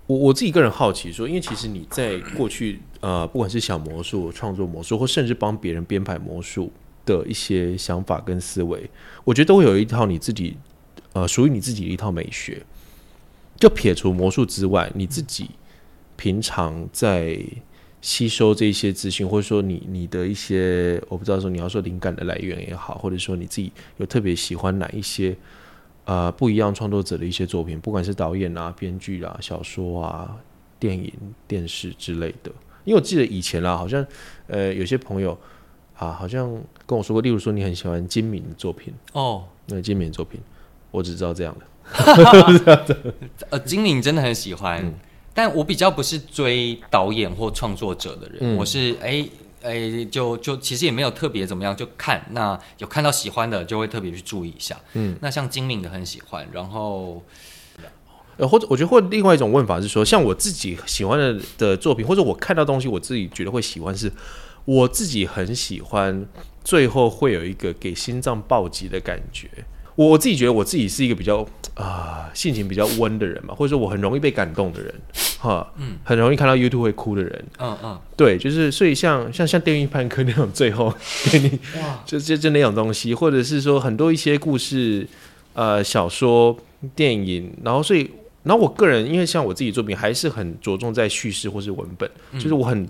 [0.06, 6.72] 我我自己个人好奇说，因为其实你在过去呃，不管是小魔术创作魔术，或甚至帮别人编排魔术
[7.06, 8.90] 的一些想法跟思维，
[9.24, 10.56] 我觉得都会有一套你自己
[11.12, 12.62] 呃属于你自己的一套美学。
[13.58, 15.50] 就撇除魔术之外，你自己
[16.16, 17.38] 平常在
[18.00, 25.36] 吸收这些资讯，或者说你你的一些我不知道说你要说灵感的来源也好，或者说你自己有特别喜欢哪一些
[26.04, 30.36] 呃不一样创作者的一些作品，不管是导演啊、编剧啊、小说啊、
[30.78, 31.12] 电影、
[31.46, 32.50] 电视之类的。
[32.84, 34.04] 因为我记得以前啦，好像
[34.46, 35.38] 呃有些朋友
[35.96, 36.50] 啊，好像
[36.86, 40.40] 跟我说过，例如说你很喜欢金敏的作品哦，那金敏作品，
[40.90, 41.66] 我只知道这样的。
[43.50, 44.94] 呃，金敏真的很喜欢，
[45.42, 49.26] 但我比较不是追导演或创作者的人，我是哎
[49.62, 54.78] 哎，就就其实也没有特别怎么样，就看那有看到喜欢的就会特别去注意一下。
[54.92, 57.24] 嗯，那像精灵的很喜欢，然后
[58.36, 64.12] 呃，或者我觉得或另外一种问法是说，像我自己喜欢的的作品，或者我看到东西，我自己觉得会喜欢，是
[64.66, 66.26] 我自己很喜欢，
[66.62, 69.48] 最后会有一个给心脏暴击的感觉。
[70.00, 74.94] 我我自己觉得我自己是一个比较啊性情比较温的人嘛，或者说我很容易被感动的人，
[75.38, 80.90] 哈，嗯，很容易看到 YouTube 会哭的人，嗯嗯，对，就是所以像像像电影判客那种最后
[81.30, 85.06] 给你哇，就就就那种东西，或者是说很多一些故事，
[85.52, 86.56] 呃，小说、
[86.96, 88.10] 电影，然后所以，
[88.44, 92.88] 然后我个人因为像我自己作品还是很着重在叙事或是文本，就是我很。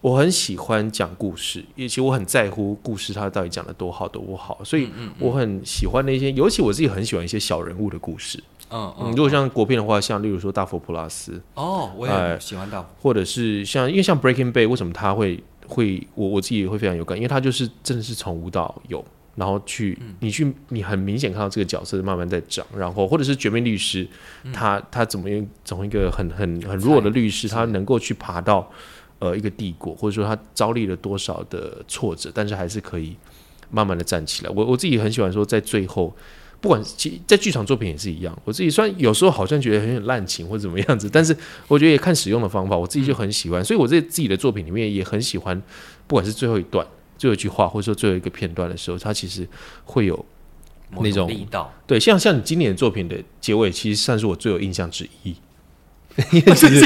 [0.00, 8.42] 我很喜欢讲故事，也其实我很在乎故事它到底讲的多好多不好，所以我很喜欢那些，尤其我自己很喜欢一些小人物的故事。
[8.70, 24.06] 嗯嗯，如果像国片的话，像例如说大佛普拉斯，哦，我也喜欢大佛，或者是像因为像 Breaking Bay，为什么他会会我我自己会非常有感，因为他就是真的是从无到有，然后去你去你很明显看到这个角色慢慢在长，然后或者是绝命律师，
[24.52, 28.70] 他他怎么样从一个很很很弱的律师，他能够去爬到。
[29.20, 33.14] 呃，一个帝国，或者说他遭历了多少的挫折，但是还是可以
[33.70, 34.50] 慢慢的站起来。
[34.50, 36.16] 我我自己很喜欢说，在最后，
[36.58, 38.34] 不管其在剧场作品也是一样。
[38.44, 41.36] 我自己虽然有时候好像觉得很有滥情或者怎么样子，但是
[41.68, 43.62] 我觉得也看使用的方法，我自己就很喜欢。
[43.62, 45.60] 所以我在自己的作品里面也很喜欢，
[46.06, 46.86] 不管是最后一段、
[47.18, 49.46] 最后一句话，或者说最后一个片段的时候，它其实
[49.84, 50.24] 会有
[50.98, 51.70] 那种力道。
[51.86, 55.36] 对，像像你今年的作品的结尾，其实算是我最有印象之一。
[56.32, 56.80] 因为其实，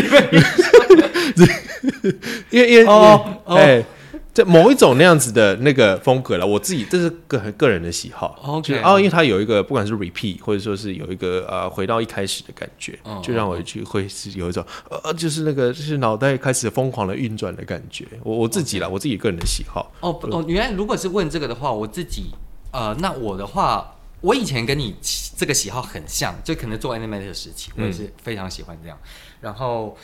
[2.51, 3.85] 因为因为哦，哎，
[4.33, 8.39] 这某一种那样子的那个风格了，我自己这是个个人的喜好。
[8.43, 18.05] OK，哦，因为它有一个不管是 repeat 或者说是有一个呃回到一开始的感觉，就让我去会是有一种呃，就是那个就是脑袋开始疯狂的运转的感觉。
[18.23, 19.93] 我我自己啦，我自己个人的喜好。
[20.01, 22.27] 哦哦，原来如果是问这个的话，我自己
[22.73, 23.91] 呃，那我的话。
[24.21, 24.95] 我以前跟你
[25.37, 28.99] 这个喜好很像，就可能做 animated 时期，我也是非常喜欢这样。
[29.43, 29.95] 然后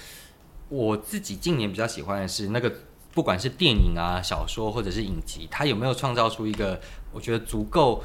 [0.71, 2.73] 我自己近年比较喜欢的是那个，
[3.13, 6.81] 不管是电影啊、小说或者是影集，它有没有创造出一个
[7.13, 8.03] 我觉得足够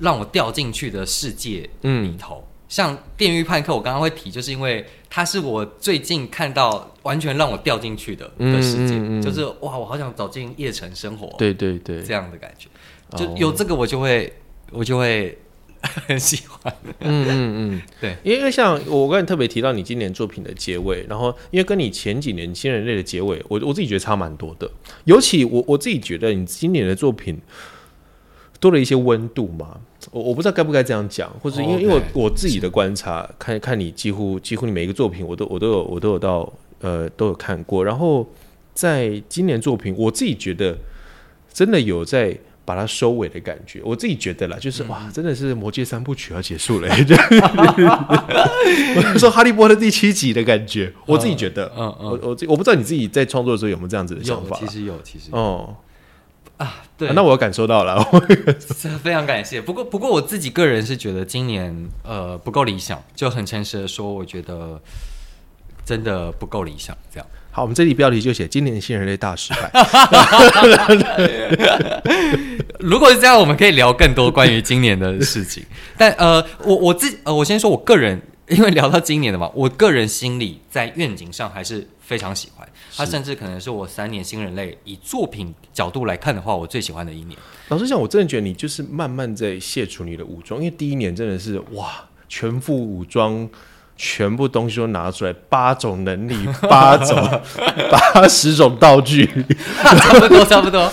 [0.00, 2.42] 让我掉进去的世界里头。
[2.68, 12.68] 像《电狱判客》，我刚刚会提，就是因为它是我最近看到完全让我掉进去的的世界，就是哇，我好想走进夜城生活，对对对，这样的感觉，
[13.16, 14.32] 就有这个我就会。
[14.70, 15.38] 我就会
[15.80, 24.70] 很喜欢，嗯嗯嗯，对，因为像我刚才特别提到你今年作品的结尾，然后因为跟你前几年新人类的结尾，我我自己觉得差蛮多的。
[25.04, 27.40] 尤其我我自己觉得你今年的作品
[28.58, 38.28] 多了一些温度嘛，我我不知道该不该这样讲，或者因为因为我自己的观察，看看你几乎几乎你每一个作品，我都我都有我都有到呃都有看过，然后
[38.74, 40.76] 在今年作品，我自己觉得
[41.52, 42.36] 真的有在。
[42.68, 46.88] 把它收尾的感觉，我自己觉得啦，就是哇，真的是魔戒三部曲要结束了，
[48.94, 55.74] 我说哈利波特第七集的感觉，我自己觉得，嗯嗯，我我我不知道你自己在创作的时候有没有这样子的想法，其实有，其实哦。
[56.58, 58.04] 啊，对，那我感受到了，
[59.02, 59.60] 非常感谢。
[59.62, 64.78] 不过不过我自己个人是觉得今年呃不够理想，就很诚实的说，我觉得
[65.84, 67.26] 真的不够理想，这样。
[67.58, 69.68] 好，我们这里标题就写今年新人类大失败。
[72.78, 75.64] 如果是这样，我们可以聊更多关于今年的事情。
[75.98, 82.64] 但呃，我我自呃，我先说我个人，因为聊到今年的嘛，我个人心里在愿景上还是非常喜欢。
[82.96, 87.36] 它甚至可能是我三年新人类以作品角度来看的话，我最喜欢的一年。
[87.70, 93.50] 老实讲，我真的觉得你就是慢慢在卸除你的武装，因为第一年真的是哇，全副武装。
[93.98, 97.16] 全部东西都拿出来，八种能力， 八种，
[97.90, 99.26] 八十种道具，
[99.82, 100.90] 差不多，差不多。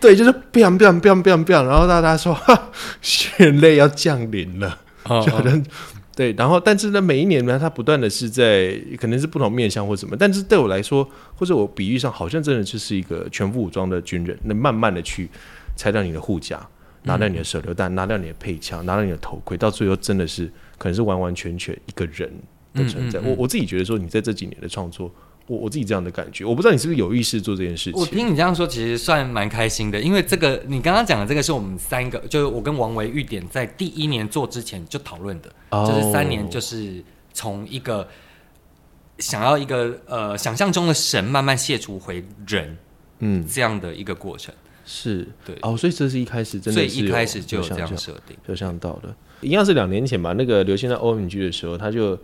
[0.00, 2.34] 对，就是 biang biang biang biang biang，然后大家说，
[3.02, 5.62] 血泪要降临了，可能
[6.16, 15.28] 对，然后但是呢，每一年呢，它不断的是在可能是不同面向或什么，但是对我来说，或者我比喻上，好像真的就是一个全副武装的军人，那慢慢的去
[15.76, 16.58] 拆掉你的护甲，
[17.02, 22.30] 拿掉你的手榴弹，拿掉你的配枪，拿掉你的头盔，到最后真的是可能是完完全全一个人
[22.74, 23.18] 的存在。
[23.20, 25.10] 嗯嗯嗯我我自己觉得说，你在这几年的创作，
[25.46, 28.00] 我我自己这样的感觉，我不知道你是不是有意识做这件事情。
[28.00, 28.06] 我。
[28.06, 35.86] 听你这样说，其实算蛮开心的，因为这个你刚刚讲的这个是我们三个，就是我跟王维玉典在第一年做之前就讨论的，哦。
[35.86, 37.02] 就是三年就是
[37.32, 38.08] 从一个
[39.18, 42.76] 想要一个呃想象中的神慢慢卸除回人
[43.20, 44.54] 嗯，这样的一个过程，
[44.84, 45.26] 是。
[45.44, 45.56] 对。
[45.62, 48.36] 哦，所以这是一开始真所以的是有一开始就有这样设定。
[48.46, 50.32] 就像到了，一样是两年前吧。
[50.32, 52.18] 那个刘谦在 OMG 的时候，他就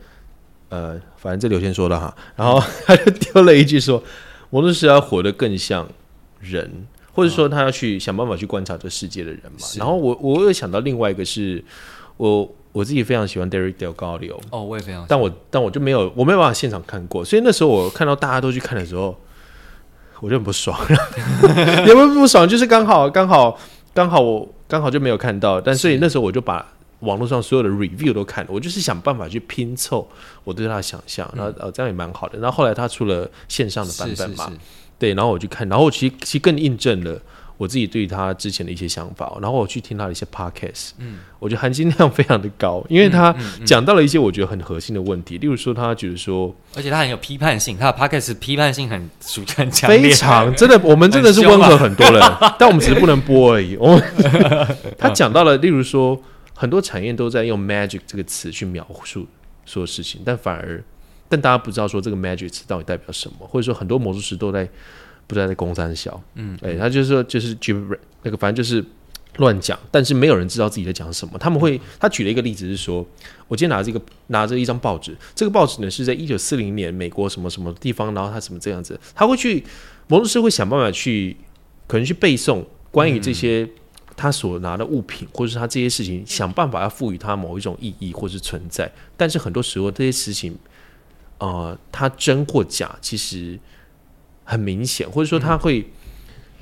[0.68, 4.02] 呃，反正这刘谦说的哈，然后他就丢了一句说，
[4.50, 5.86] 魔术师要活得更像
[6.40, 9.66] 人，或者说他要去想办法去观察这世界的人嘛。
[9.76, 11.62] 然后我我又想到另外一个是，
[12.16, 19.14] 我我自己非常喜欢 Derek Del Gaudio，哦，我也非常但我但我就没有我没有办法现场看过，所以那时候我看到大家都去看的时候，
[20.20, 20.78] 我就很不爽，
[21.86, 23.58] 也不是不爽，就是刚好刚好
[23.92, 26.66] 刚好我刚好就没有看到，但所以那时候我就把
[27.02, 30.08] 网络上所有的 review 都看了，我就是想办法去拼凑
[30.44, 32.38] 我对他的想象，然后呃这样也蛮好的。
[32.38, 34.60] 然后后来他出了线上的版本嘛，是是是，
[34.98, 37.20] 对，然后我去看，然后其实其实更印证了
[37.58, 43.34] 我自己对他之前的一些想法，然后我去听他的一些 podcast，嗯，我觉得含金量非常的高，因为他
[43.64, 53.76] 讲到了一些我觉得很核心的问题，例如说他觉得说而且他很有批判性，他的 podcast 批判性很属很强烈，非常 真的，我们真的是温和很多了，但我们只是不能播而已。
[53.76, 54.00] 我
[54.98, 56.20] 他讲到了，例如说
[56.54, 59.26] 很多产业都在用 magic 这个词去描述
[59.64, 60.82] 所有事情，但反而
[61.28, 64.68] 但大家不知道说这个 magic 词到底代表什么，或者说很多魔术师都在
[65.26, 67.56] 不知道在攻三小，嗯，哎、他就是说就是
[68.22, 68.84] 那个反正就是
[69.38, 71.38] 乱讲，但是没有人知道自己在讲什么。
[71.38, 73.06] 他们会他举了一个例子是说，
[73.48, 79.64] 我今天拿着一个拿着一张报纸，这个报纸呢是在一九四零年美国什么什么地方，然后他什么这样子，他会去
[80.08, 81.36] 魔术师会想办法去
[81.86, 83.66] 可能去背诵关于这些。
[84.22, 88.88] 他所拿的物品，或者是他这些事情，想办法要赋予他某一种意义或是存在。
[89.16, 90.56] 但是很多时候这些事情，
[91.38, 93.58] 呃，他真或假，其实
[94.44, 95.84] 很明显，或者说他会，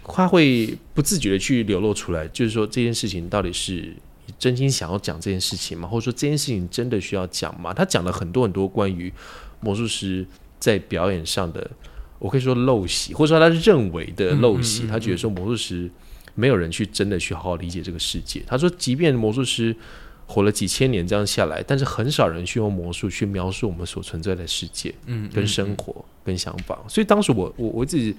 [0.05, 3.95] 他会不自觉的去流露出来，就是说这件事情到底是
[4.25, 5.87] 你真心想要讲这件事情吗？
[5.87, 7.75] 或者说这件事情真的需要讲吗？
[7.75, 9.13] 他讲了很多很多关于
[9.61, 10.27] 魔术师
[10.59, 11.71] 在表演上的，
[12.19, 14.85] 我可以说陋习，或者说他认为的陋习。
[14.85, 15.91] 嗯嗯嗯嗯他觉得说魔术师
[16.41, 18.43] 没有人去真的去好好理解这个世界。
[18.47, 19.77] 他说，即便魔术师
[20.27, 24.95] 活了几千年这样下来，但是很少人去用魔术去描述我们所存在的世界。
[25.05, 26.79] 嗯，跟生活、跟想法。
[26.89, 28.17] 所以当时我我我自己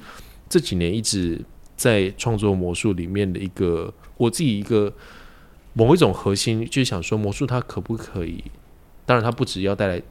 [0.48, 1.42] 这几年一直
[1.76, 4.94] 在创作魔术里面的一个我自己一个
[5.74, 8.44] 某一种核心，就是想说魔术它可不可以？
[9.06, 10.02] 当然，它不只要带来，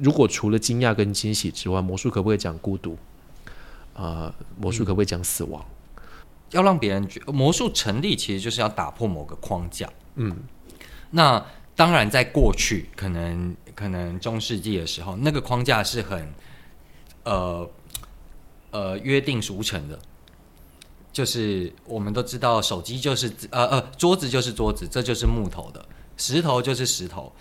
[0.00, 2.98] 如果除了惊讶跟惊喜之外，魔术可不可以讲孤独？
[3.94, 5.64] 啊、魔术可不可以讲死亡？
[6.50, 9.88] 要让别人觉魔术成立，其实就是要打破某个框架。
[10.16, 10.36] 嗯，
[11.10, 11.44] 那
[11.76, 16.32] 当然，在过去可能可能中世纪的时候，那个框架是很
[17.24, 17.70] 呃
[18.70, 19.98] 呃约定俗成的，
[21.12, 25.84] 就是我们都知道，手机就是呃呃桌子就是桌子，这就是木头的，
[26.16, 27.32] 石头就是石头。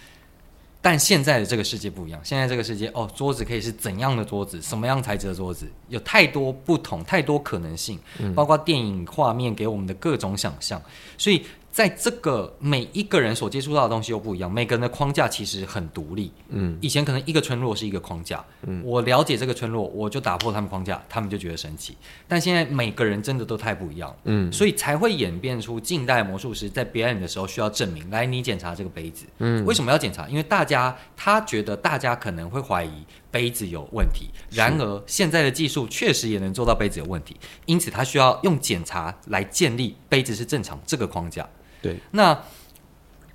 [0.90, 8.00] 但现在的这个世界不一样，现在这个世界哦，桌子可以是怎样的桌子，什么样材质的桌子，有太多不同，太多可能性，
[8.34, 10.82] 包括电影画面给我们的各种想象，
[11.18, 11.46] 所以
[11.78, 16.32] 在这个每一个人所接触到的东西又不一样，每个人的框架其实很独立。
[16.50, 21.96] 嗯，以前可能一个村落是一个框架，嗯，我了解这个村落，我就打破他们框架，他们就觉得神奇。
[22.28, 30.28] 但现在每个人真的都太不一样，嗯，所以才会演变出近代魔术师在表演的时候需要证明，来你检查这个杯子，嗯，为什么要检查？
[30.28, 41.48] 因为大家他觉得大家可能会怀疑杯子有问题，然而现在的技术确实也能做到杯子有问题，因此他需要用检查来建立杯子是正常这个框架。
[41.88, 42.44] 对，那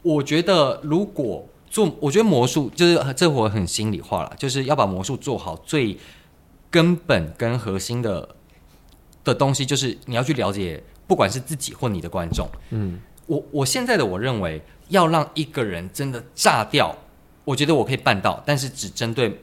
[0.02, 5.98] 我觉得如果做，我觉得魔术就是这我很心里话了，就是要把魔术做好最
[6.70, 8.28] 根本跟核心的
[9.24, 12.46] 的东西，就是你要去了解，不管是自己或你的观众。
[12.70, 16.94] 嗯，我我现在的我认为，要让一个人真的炸掉，
[17.44, 19.40] 我觉得我可以办到，但是只针对，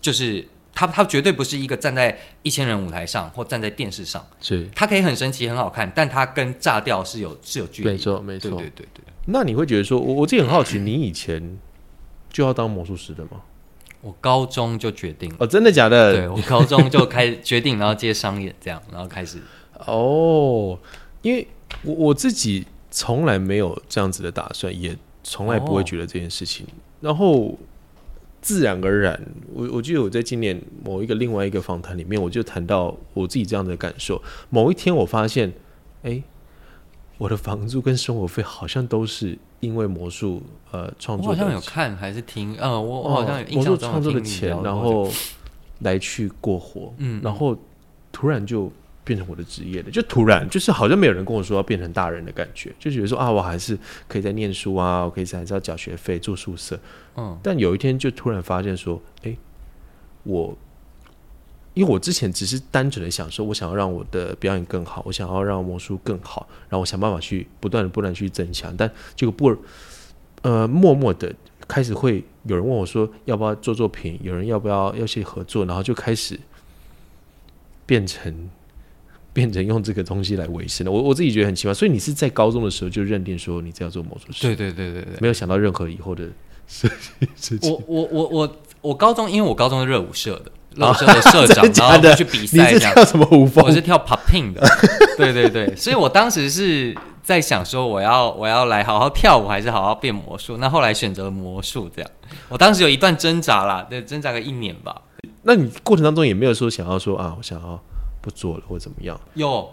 [0.00, 7.92] 就是他他绝对不是一个站在一千人舞台上或站在电视上，是他可以很神奇很好看，但他跟炸掉是有是有距离的。
[7.92, 9.04] 没错没错对对对对。
[9.26, 11.58] 那你会觉得说，我我自己很好奇，你以前
[12.30, 13.42] 就要当魔术师的吗？
[14.00, 16.14] 我高中就决定了，哦，真的假的？
[16.14, 19.38] 对我高中就开始 决定，然后接商演这样，然后开始
[19.86, 20.78] 哦，
[21.20, 21.46] 因为
[21.82, 26.66] 我我自己从来没有这样子的打算，也从来不会觉得这件事情。
[27.02, 27.58] 然后
[28.40, 29.20] 自然而然，
[29.52, 34.22] 我我记得我在今年某一个另外一个访谈里面，我就谈到我自己这样的感受。
[34.48, 35.52] 某一天我发现，
[36.02, 36.22] 哎，
[37.18, 45.10] 我的房租跟生活费好像都是因为魔术呃创作的我好像有看还是听，呃，我我哦好像有印魔术创作的钱，然后
[45.80, 47.20] 来去过活，嗯。
[47.22, 47.56] 然后
[48.10, 48.72] 突然就
[49.10, 56.78] 变成我的职业了，就突然就是好像没有人跟我说要变成大人的感觉，就觉得说啊，我还是可以在念书啊，我可以还是要缴学费、住宿舍，
[57.16, 57.36] 嗯。
[57.42, 59.36] 但有一天就突然发现说，哎、
[60.22, 60.56] 我。
[61.72, 69.56] 因为我之前只是单纯的想说，我想要让我的表演更好，我想要让魔术更好，然后我想办法去不断的、不断地去增强，但结果不，
[70.42, 71.32] 呃，默默的
[71.68, 76.38] 开始会有人问我说要不要做作品，有人要不要要去合作，然后就开始
[77.86, 78.50] 变成
[79.32, 80.90] 变成用这个东西来维生的。
[80.90, 86.24] 我我自己觉得很奇怪，所以你是在高中的时候就认定说你这要做魔术师，对对对对对，没有想到任何以后的
[86.66, 86.90] 事
[87.36, 87.70] 事情。
[87.70, 92.94] 我我我我我高中，因为我高中是热舞社的，热舞社的社长，然后就去比赛这样。
[92.94, 93.70] 跳什么舞风我？
[93.70, 94.66] 是跳 popping 的，
[95.16, 100.56] 对对对，所以我当时是在想说，我要我要来好好跳舞，还是好好变魔术？
[100.56, 102.10] 那后来选择了魔术，这样。
[102.48, 105.02] 我当时有一段挣扎啦，对，挣扎个一年吧。
[105.42, 107.82] 那你过程当中也没有说想要说啊，我想要
[108.20, 109.18] 不做了或怎么样？
[109.34, 109.70] 有，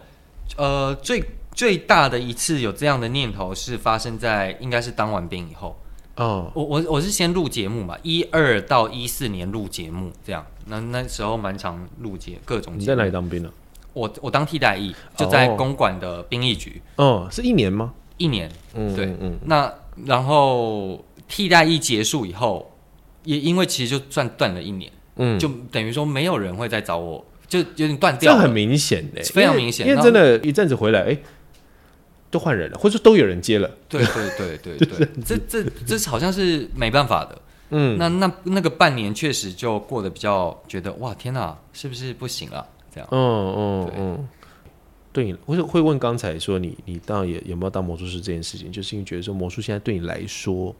[0.57, 1.23] 呃，最
[1.53, 5.75] 最大的一次有这样的念头是发生在应该是当完兵以后。
[6.15, 12.77] 哦，我我我是先录节目嘛，一二到一四年录节目这样，那那时候蛮常录节各种节目。
[12.79, 13.51] 你在哪里当兵呢、
[13.93, 17.93] 我我当替代役，就在哦公馆的兵役局、哦，是一年吗？
[18.17, 18.51] 一年。
[18.73, 19.71] 嗯，对嗯嗯，那
[20.05, 22.71] 然后替代役结束以后，
[23.23, 28.39] 也因为其实就算断了一年，嗯，就等于说没有人会再找我，就有点断掉这。
[28.41, 31.17] 很明显的，非常明显因为真的，一阵子回来，哎、
[32.29, 33.69] 都换人了，或者说都有人接了。
[33.87, 37.41] 对对对对对， 这这这是好像是没办法的。
[37.69, 42.65] 嗯，那那那个半年确实就过得比较觉得哇天哪，是不是不行了？
[42.93, 44.27] 这样嗯嗯嗯，
[45.11, 50.73] 对你，我会问刚才说你你当然也有没有当魔术师这件事情，就是因为觉得说魔术现在对你来说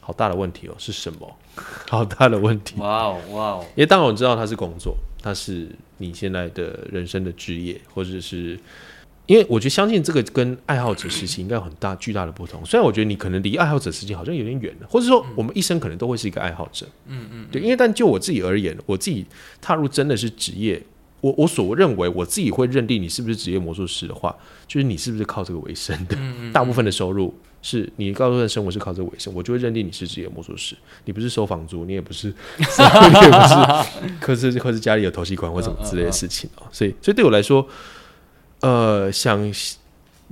[0.00, 1.36] 好大的问题哦，是什么？
[1.88, 2.74] 好大的问题。
[2.80, 4.96] 哇哦哇哦，因为当然我知道它是工作，
[5.26, 5.66] 它是
[5.98, 8.56] 你现在的人生的职业，或者是
[9.26, 12.64] 因为我觉得相信这个跟爱好者时期应该有很大巨大的不同。
[12.64, 16.86] 虽然我觉得你可能离爱好者时期好像有点远了，或者说我们一生可能都会是一个爱好者。
[17.08, 19.26] 嗯嗯，对，因为但就我自己而言，我自己
[19.60, 20.80] 踏入真的是职业。
[21.22, 24.32] 我我所认为我自己会认定你是不是职业魔术师的话，
[24.68, 26.16] 就是你是不是靠这个为生的？
[26.52, 27.34] 大部分的收入
[27.68, 30.76] 是你大部分的生活是靠这个为生，我就会认定你是职业魔术师。
[31.04, 36.62] 你不是收房租，你也不是， 你也不是，可是或是家里有头吸管或什么之类的事情哦。
[36.70, 37.66] 所以，所以对我来说，
[38.60, 39.52] 呃，想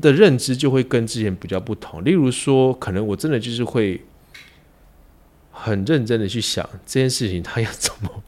[0.01, 2.05] 的认知就会跟之前比较不同。
[2.05, 4.01] 例如说，可能我真的就是会
[5.51, 8.23] 很认真的去想这件事情，它要怎么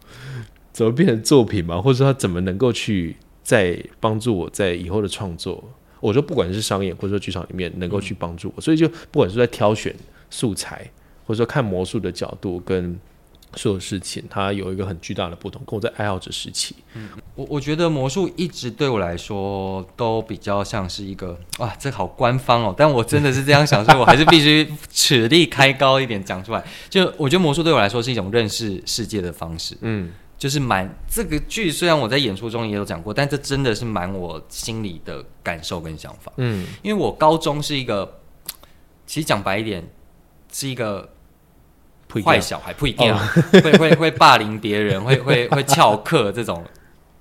[0.72, 5.62] 怎么变成作品嘛，或者说它怎么能够去在帮助我在以后的创作。
[6.00, 9.94] 我说，不管是商演或者说剧场里面，能够去帮助我，所以就不管是在挑选
[10.30, 10.90] 素材，
[11.26, 12.98] 或者说看魔术的角度跟
[13.54, 16.74] 所有事情，它有一个很巨大的不同，跟我在爱好者时期，
[17.34, 26.62] 我我觉得魔术一直对我来说都比较像是一个哇，这好官方哦，但我真的是这样想，所以我还是必须齿力开高一点讲出来。
[26.90, 36.32] 就我觉得魔术对我来说是一种认识世界的方式，嗯就是蛮这个剧虽然我在演出中也有讲过，但这真的是蛮我心里的感受跟想法。
[36.36, 38.20] 嗯因为我高中是一个，
[39.06, 39.88] 其实讲白一点，
[40.52, 41.10] 是一个
[42.06, 43.32] 不坏小孩，不一定啊，
[43.62, 46.64] 会会会霸凌别人，会会会翘课这种，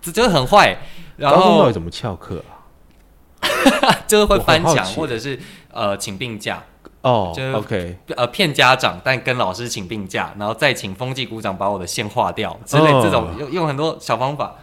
[0.01, 0.77] 这真的很坏。
[1.17, 3.95] 然后怎么翘课啊？
[4.05, 5.39] 就是会翻墙，或者是
[5.71, 6.61] 呃请病假，
[7.05, 12.99] 哦就，OK，呃骗家长，但跟老师请病假，然后再请风纪股长把我的线划掉之类，哦。
[13.03, 14.55] 这种用用很多小方法，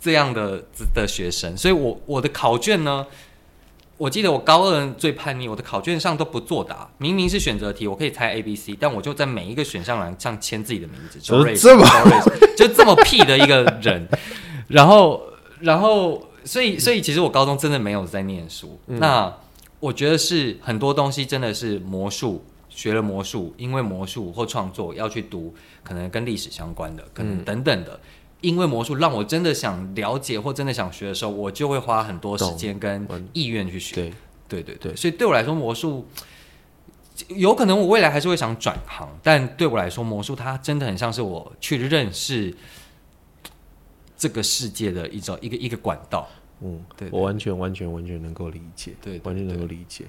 [0.00, 3.06] 这样的的学生，所以我我的考卷呢，
[3.98, 11.86] 我记得我高二最叛逆，我的考卷上都不作答，明明是选择题，我可以猜 A、B、C，但我就在每一个选项栏上签自己的名字，周瑞，这么
[12.58, 14.08] 就这么屁的一个人，
[14.66, 15.22] 然后
[15.60, 19.32] 然后所以所以其实我高中真的没有在念书，那
[19.84, 22.42] 我觉得是很多东西真的是魔术。
[22.70, 25.54] 学了魔术，因为魔术或创作要去读
[25.84, 28.00] 可能跟历史相关的，可能等等的。
[28.40, 33.94] 因为魔术让我真的想了解或真的想学的时候，我就会花很多时间跟意愿去学。
[33.94, 34.12] 对
[34.48, 36.08] 对对，对所以对我来说，魔术
[37.28, 42.52] 有可能我未来还是会想转行，但对我来说，魔术它真的很像是我去认识
[44.16, 46.28] 这个世界的一种一个一个管道。
[46.62, 50.04] 嗯，对对我完全完全完全能够理解，对对完全能够理解。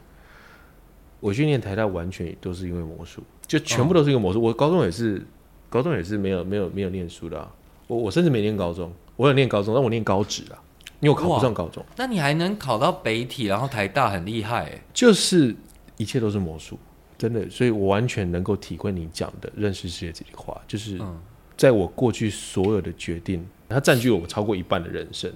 [1.20, 4.42] 我去念台大完全都是因为魔术，就全部都是因为魔术。
[4.42, 5.26] 我高中也是，
[5.70, 7.52] 高中也是没有没有没有念书的、啊，
[7.88, 10.62] 我我甚至没念高中，我有念高中，但我念高职啊，
[11.00, 14.82] 因为我考不上高中，那你还能考到北体，然后台大，很厉害哎。
[14.94, 15.56] 就是
[15.98, 16.78] 一切都是魔术，
[17.18, 21.20] 真的，所以我完全能够体会你讲的认识世界这句话，就是嗯，
[21.58, 25.32] 在我过去所有的决定，它占据了我超过一半的人生。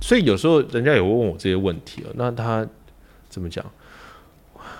[0.00, 2.66] 所以有时候人家也会问我这些问题哦，那他
[3.28, 3.64] 怎么讲？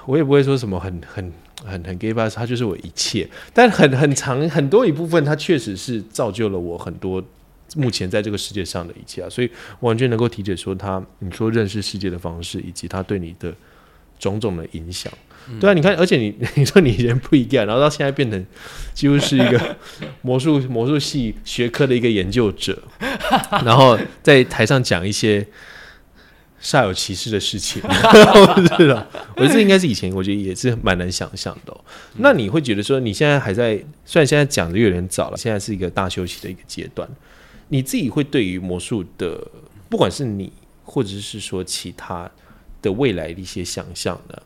[0.06, 1.32] 我也不会说什么很很
[1.64, 7.22] 很很 gay 吧，他就是我一切，但很很长很多一部分，他确实是造就了我很多
[7.76, 9.50] 目前在这个世界上的一切啊，所以
[9.80, 13.54] 我完全能够理解说他你说认识世界的方式，以及他对你的
[14.18, 15.12] 种种的影响。
[15.60, 18.46] 对啊，你看，而且你 你说你以前不一样，然后到现在变成
[18.94, 19.76] 几乎是一个
[20.22, 22.82] 魔术魔术系学科的一个研究者，
[23.64, 25.46] 然后在台上讲一些
[26.62, 27.82] 煞有其事的事情，
[28.78, 31.80] 是的，我觉得这应该是以前我觉得也是蛮难想象的、哦。
[32.16, 33.76] 那你会觉得说你现在还在，
[34.06, 37.06] 虽然现在讲的有点早了，现在是一个大休息的一个阶段，
[37.68, 39.46] 你自己会对于魔术的，
[39.90, 40.50] 不管是你
[40.84, 42.30] 或者是说其他
[42.80, 44.42] 的未来的一些想象呢？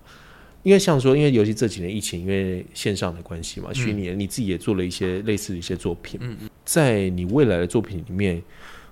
[0.68, 6.20] 因为像说，因为尤其这几年疫情，因为线上的关系嘛，虚拟的，你自己也做了一些类似的一些作品。
[6.62, 8.42] 在你未来的作品里面，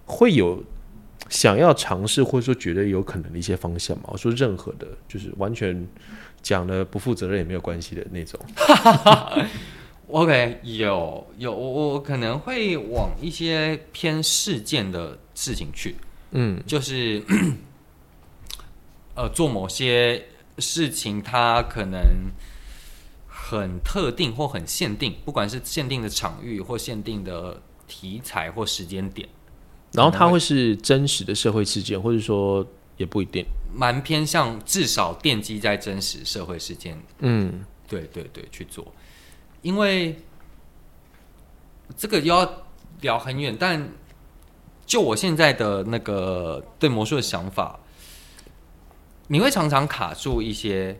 [0.07, 0.65] 会有
[1.29, 4.05] 想要尝试或者说觉得有可能的一些方向吗？
[4.07, 5.87] 我说任何的，就是完全
[6.41, 8.41] 讲的不负责任也没有关系的那种。
[10.09, 15.95] OK，有有，我我可能会往一些偏事件的事情去，
[16.31, 17.23] 嗯就是
[19.15, 20.25] 呃做某些
[20.59, 22.31] 事情，它可能
[23.27, 29.29] 很特定或很限定，不管是限定的场域或限定的题材或时间点，
[29.93, 33.45] 然后它会是真实的社会事件，或者说也不一定。
[33.75, 37.65] 蛮偏向至少奠基在真实社会事件嗯。
[37.89, 38.93] 对对对，去做，
[39.63, 40.21] 因为
[41.97, 42.65] 这个要
[43.01, 43.89] 聊很远，但
[44.85, 47.79] 就我现在的那个对魔术的想法，
[49.29, 50.99] 你会常常卡住一些，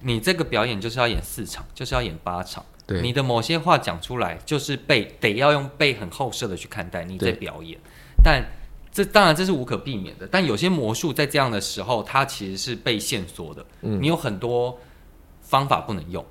[0.00, 3.00] 你这个表演就是要演四场，就是要演八场，对。
[3.02, 7.78] 你的某些话讲出来，就是被得要用被很后设的去看待你在表演，
[8.22, 8.44] 但
[8.90, 14.02] 这当然这是无可避免的，但有些魔术在这样的时候，它其实是被限缩的，嗯。
[14.02, 14.78] 你有很多
[15.42, 16.24] 方法不能用。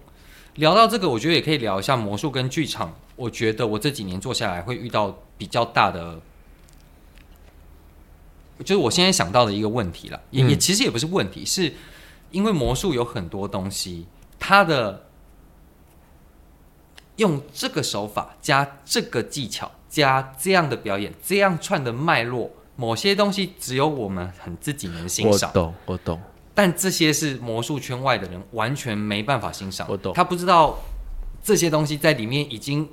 [0.56, 2.96] 聊到这个，我觉得也可以聊一下魔术跟剧场。
[3.18, 6.20] 我觉得我这几年做下来会遇到比较大的，
[8.64, 11.74] 就是我现在想到的一个问题了，也、嗯也其实也不是问题，是
[12.32, 14.06] 因为魔术有很多东西，
[14.40, 15.08] 它的
[17.18, 25.50] 用这个手法加这个技巧加这样的表演，这样串的脉络，某些东西只有我们很自己能欣赏。
[25.50, 26.22] 我懂，我懂。
[26.54, 29.86] 但这些是魔术圈外的人完全没办法欣赏。
[29.90, 30.80] 我懂他不知道
[31.44, 32.90] 这些东西在里面已经，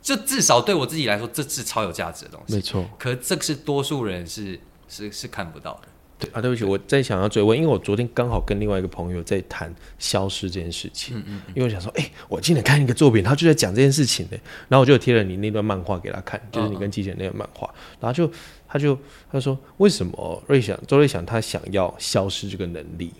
[0.00, 2.54] 这至少对我自己来说，这是超有价值的东西。
[2.54, 4.58] 没错，可这个是多数人是
[4.92, 5.88] 是是看不到的。
[6.18, 14.38] 对啊，对不起，我在想要追问，因为我昨天刚好跟另外一个朋友在谈消失这件事情，嗯嗯，因为我想说，哎、我今天看一个作品，他就在讲这件事情的，
[14.68, 17.68] 然后我就贴了你那段漫画给他看，就是你跟季姐那个漫画，
[17.98, 18.30] 然后就
[18.68, 18.94] 他就
[19.28, 23.12] 他就说，为什么瑞想周瑞想他想要消失这个能力？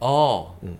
[0.00, 0.74] 哦，嗯，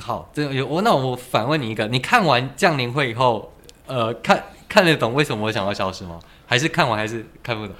[0.00, 3.52] 好，这有我那我反问你一个，你看完降临会以后，
[3.86, 6.18] 呃，看看得懂为什么我想要消失吗？
[6.46, 7.76] 还是看完还是看不懂？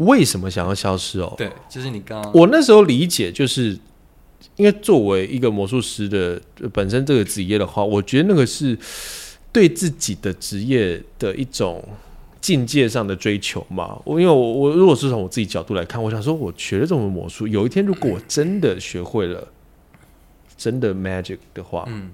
[0.00, 1.34] 为什么想要消失哦？
[1.36, 3.78] 对，就是你刚刚我那时候理解就是，
[4.56, 8.76] 因为作为一个魔术师的呃本身这个职业的话，我觉得那个是
[9.52, 11.86] 对自己的职业的一种
[12.40, 14.00] 境界上的追求嘛。
[14.04, 19.46] 我因为我我如果是从我自己角度来看，我想说，我学了这种魔术，有一天如果我真的学会了
[20.56, 22.10] 真的 magic 的话，嗯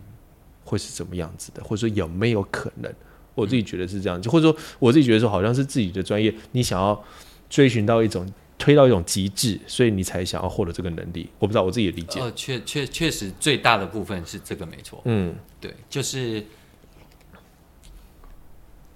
[0.65, 2.93] 会是怎么样子的，或者说有没有可能？
[3.37, 7.01] 我自己觉得是这样，就或者说我自己觉得说，好像是自己的专业，你想要
[7.49, 11.29] 追寻到一种推到一种极致，所以你才想要获得这个能力。
[11.39, 12.21] 我不知道我自己的理解。
[12.21, 15.01] 呃，确确确实最大的部分是这个没错。
[15.05, 16.45] 嗯对，就是，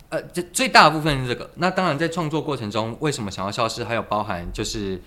[0.09, 1.51] 呃，这最大的部分是这个。
[1.57, 5.01] 那当然，在创作过程中，为什么想要消失，还有包含就是。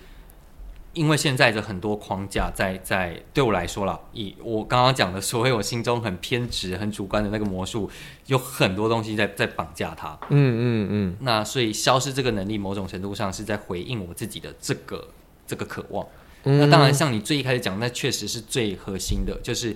[0.94, 7.90] 因为现在的很多框架在在对我来说啦，以我刚刚讲的所谓我心中很偏执、很主观的那个魔术，
[8.26, 10.16] 有很多东西在在绑架它。
[10.30, 15.08] 嗯嗯嗯那所以消失这个能力，某种程度上是在回应我自己的这个
[15.46, 16.06] 这个渴望。
[16.44, 19.74] 嗯那当然，像你最一开始讲，那确实是最核心的，就是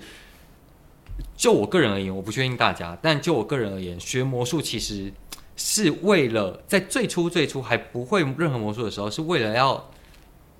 [1.35, 5.11] 就我个人而言，我不确定大家，但就我个人而言，学魔术其实
[5.57, 9.89] 是为了在最初最初还不会任何魔术的时候，是为了要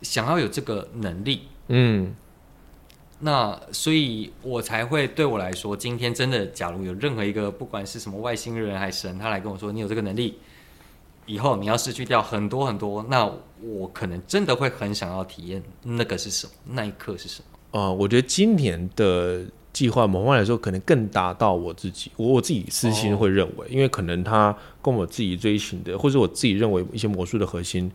[0.02, 2.16] 想要有这个能力，嗯。
[3.22, 10.38] 那所以，我才会对我来说，今天真的，假如有任何一个不管是什么外星人还是神，他来跟我说，你有这个能力，
[11.26, 13.30] 以后你要失去掉很多很多，那
[13.62, 17.78] 我可能真的会很想要体验那个是什么，那一刻是什么。
[17.78, 19.44] 啊、我觉得今年的
[19.74, 27.92] 计划，某方面来说，可能更达到我自己，我我自己私心哦会认为，因为可能他跟我自己追寻的，或者我自己认为一些魔术的核心，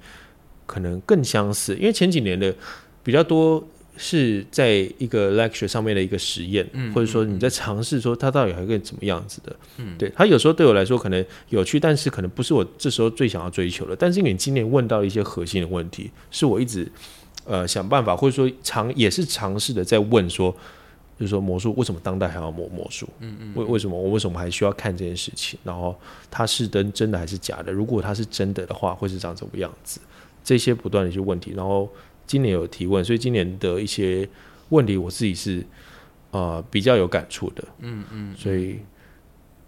[0.67, 1.75] 可能更相似。
[1.77, 2.55] 因为前几年的
[3.03, 3.63] 比较多
[3.97, 9.55] 是在一个 lecture 上面的一个实验，嗯或者说你在尝试说它到底还有一个怎么样子的。
[9.77, 13.95] 嗯，对，它有时候对我来说可能有趣，但是可能不是我这时候最想要追求的。
[13.95, 16.91] 但是你今年问到一些核心的问题，是我一直
[17.45, 20.51] 呃想办法，或者说尝也是尝试的在问说，
[21.21, 23.09] 就是说魔术为什么当代还要魔魔术？
[23.21, 25.57] 嗯嗯，为为什么我为什么还需要看这件事情？
[25.63, 25.97] 然后
[26.29, 27.71] 它是真真的还是假的？
[27.71, 30.01] 如果它是真的的话，会是长什么样子？
[30.45, 31.91] 这些不断的一些问题，然后
[32.27, 34.29] 今年有提问，所以今年的一些
[34.69, 35.65] 问题我自己是
[36.31, 37.65] 呃比较有感触的。
[37.81, 38.79] 嗯嗯，所以。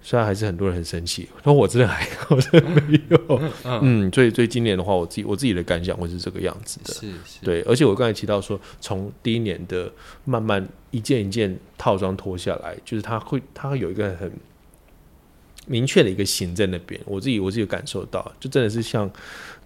[0.02, 3.42] 虽然还是很多人很生气，但我真的还好，我真的没有。
[3.82, 6.94] 嗯，所以所以今年的话，我自己我自己的感想会是这个样子的。
[6.94, 9.92] 是是，对，而且我刚才提到说，从第一年的
[10.24, 14.30] 慢慢一件一件套装脱下来，就是它会它会有一个很
[15.66, 17.00] 明确的一个形在那边。
[17.04, 19.10] 我自己我自己感受到，就真的是像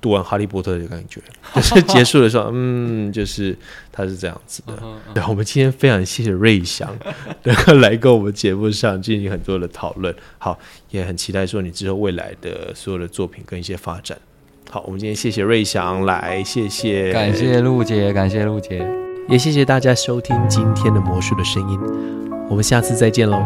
[0.01, 1.21] 读完《哈利波特》的感觉，
[1.55, 3.57] 就是结束的时候， 嗯，就是
[3.93, 4.75] 他是这样子的。
[5.15, 6.97] 对，我们今天非常谢谢瑞祥
[7.45, 10.15] 能够来跟我们节目上进行很多的讨论。
[10.39, 10.59] 好，
[10.91, 14.19] 也很期待说你之后未来的所有的作品跟一些发展。
[14.71, 18.87] 好，我们今天谢谢瑞祥来，谢谢，感谢陆姐，感谢陆姐，
[19.29, 21.79] 也谢谢大家收听今天的魔术的声音，
[22.49, 23.43] 我们下次再见喽，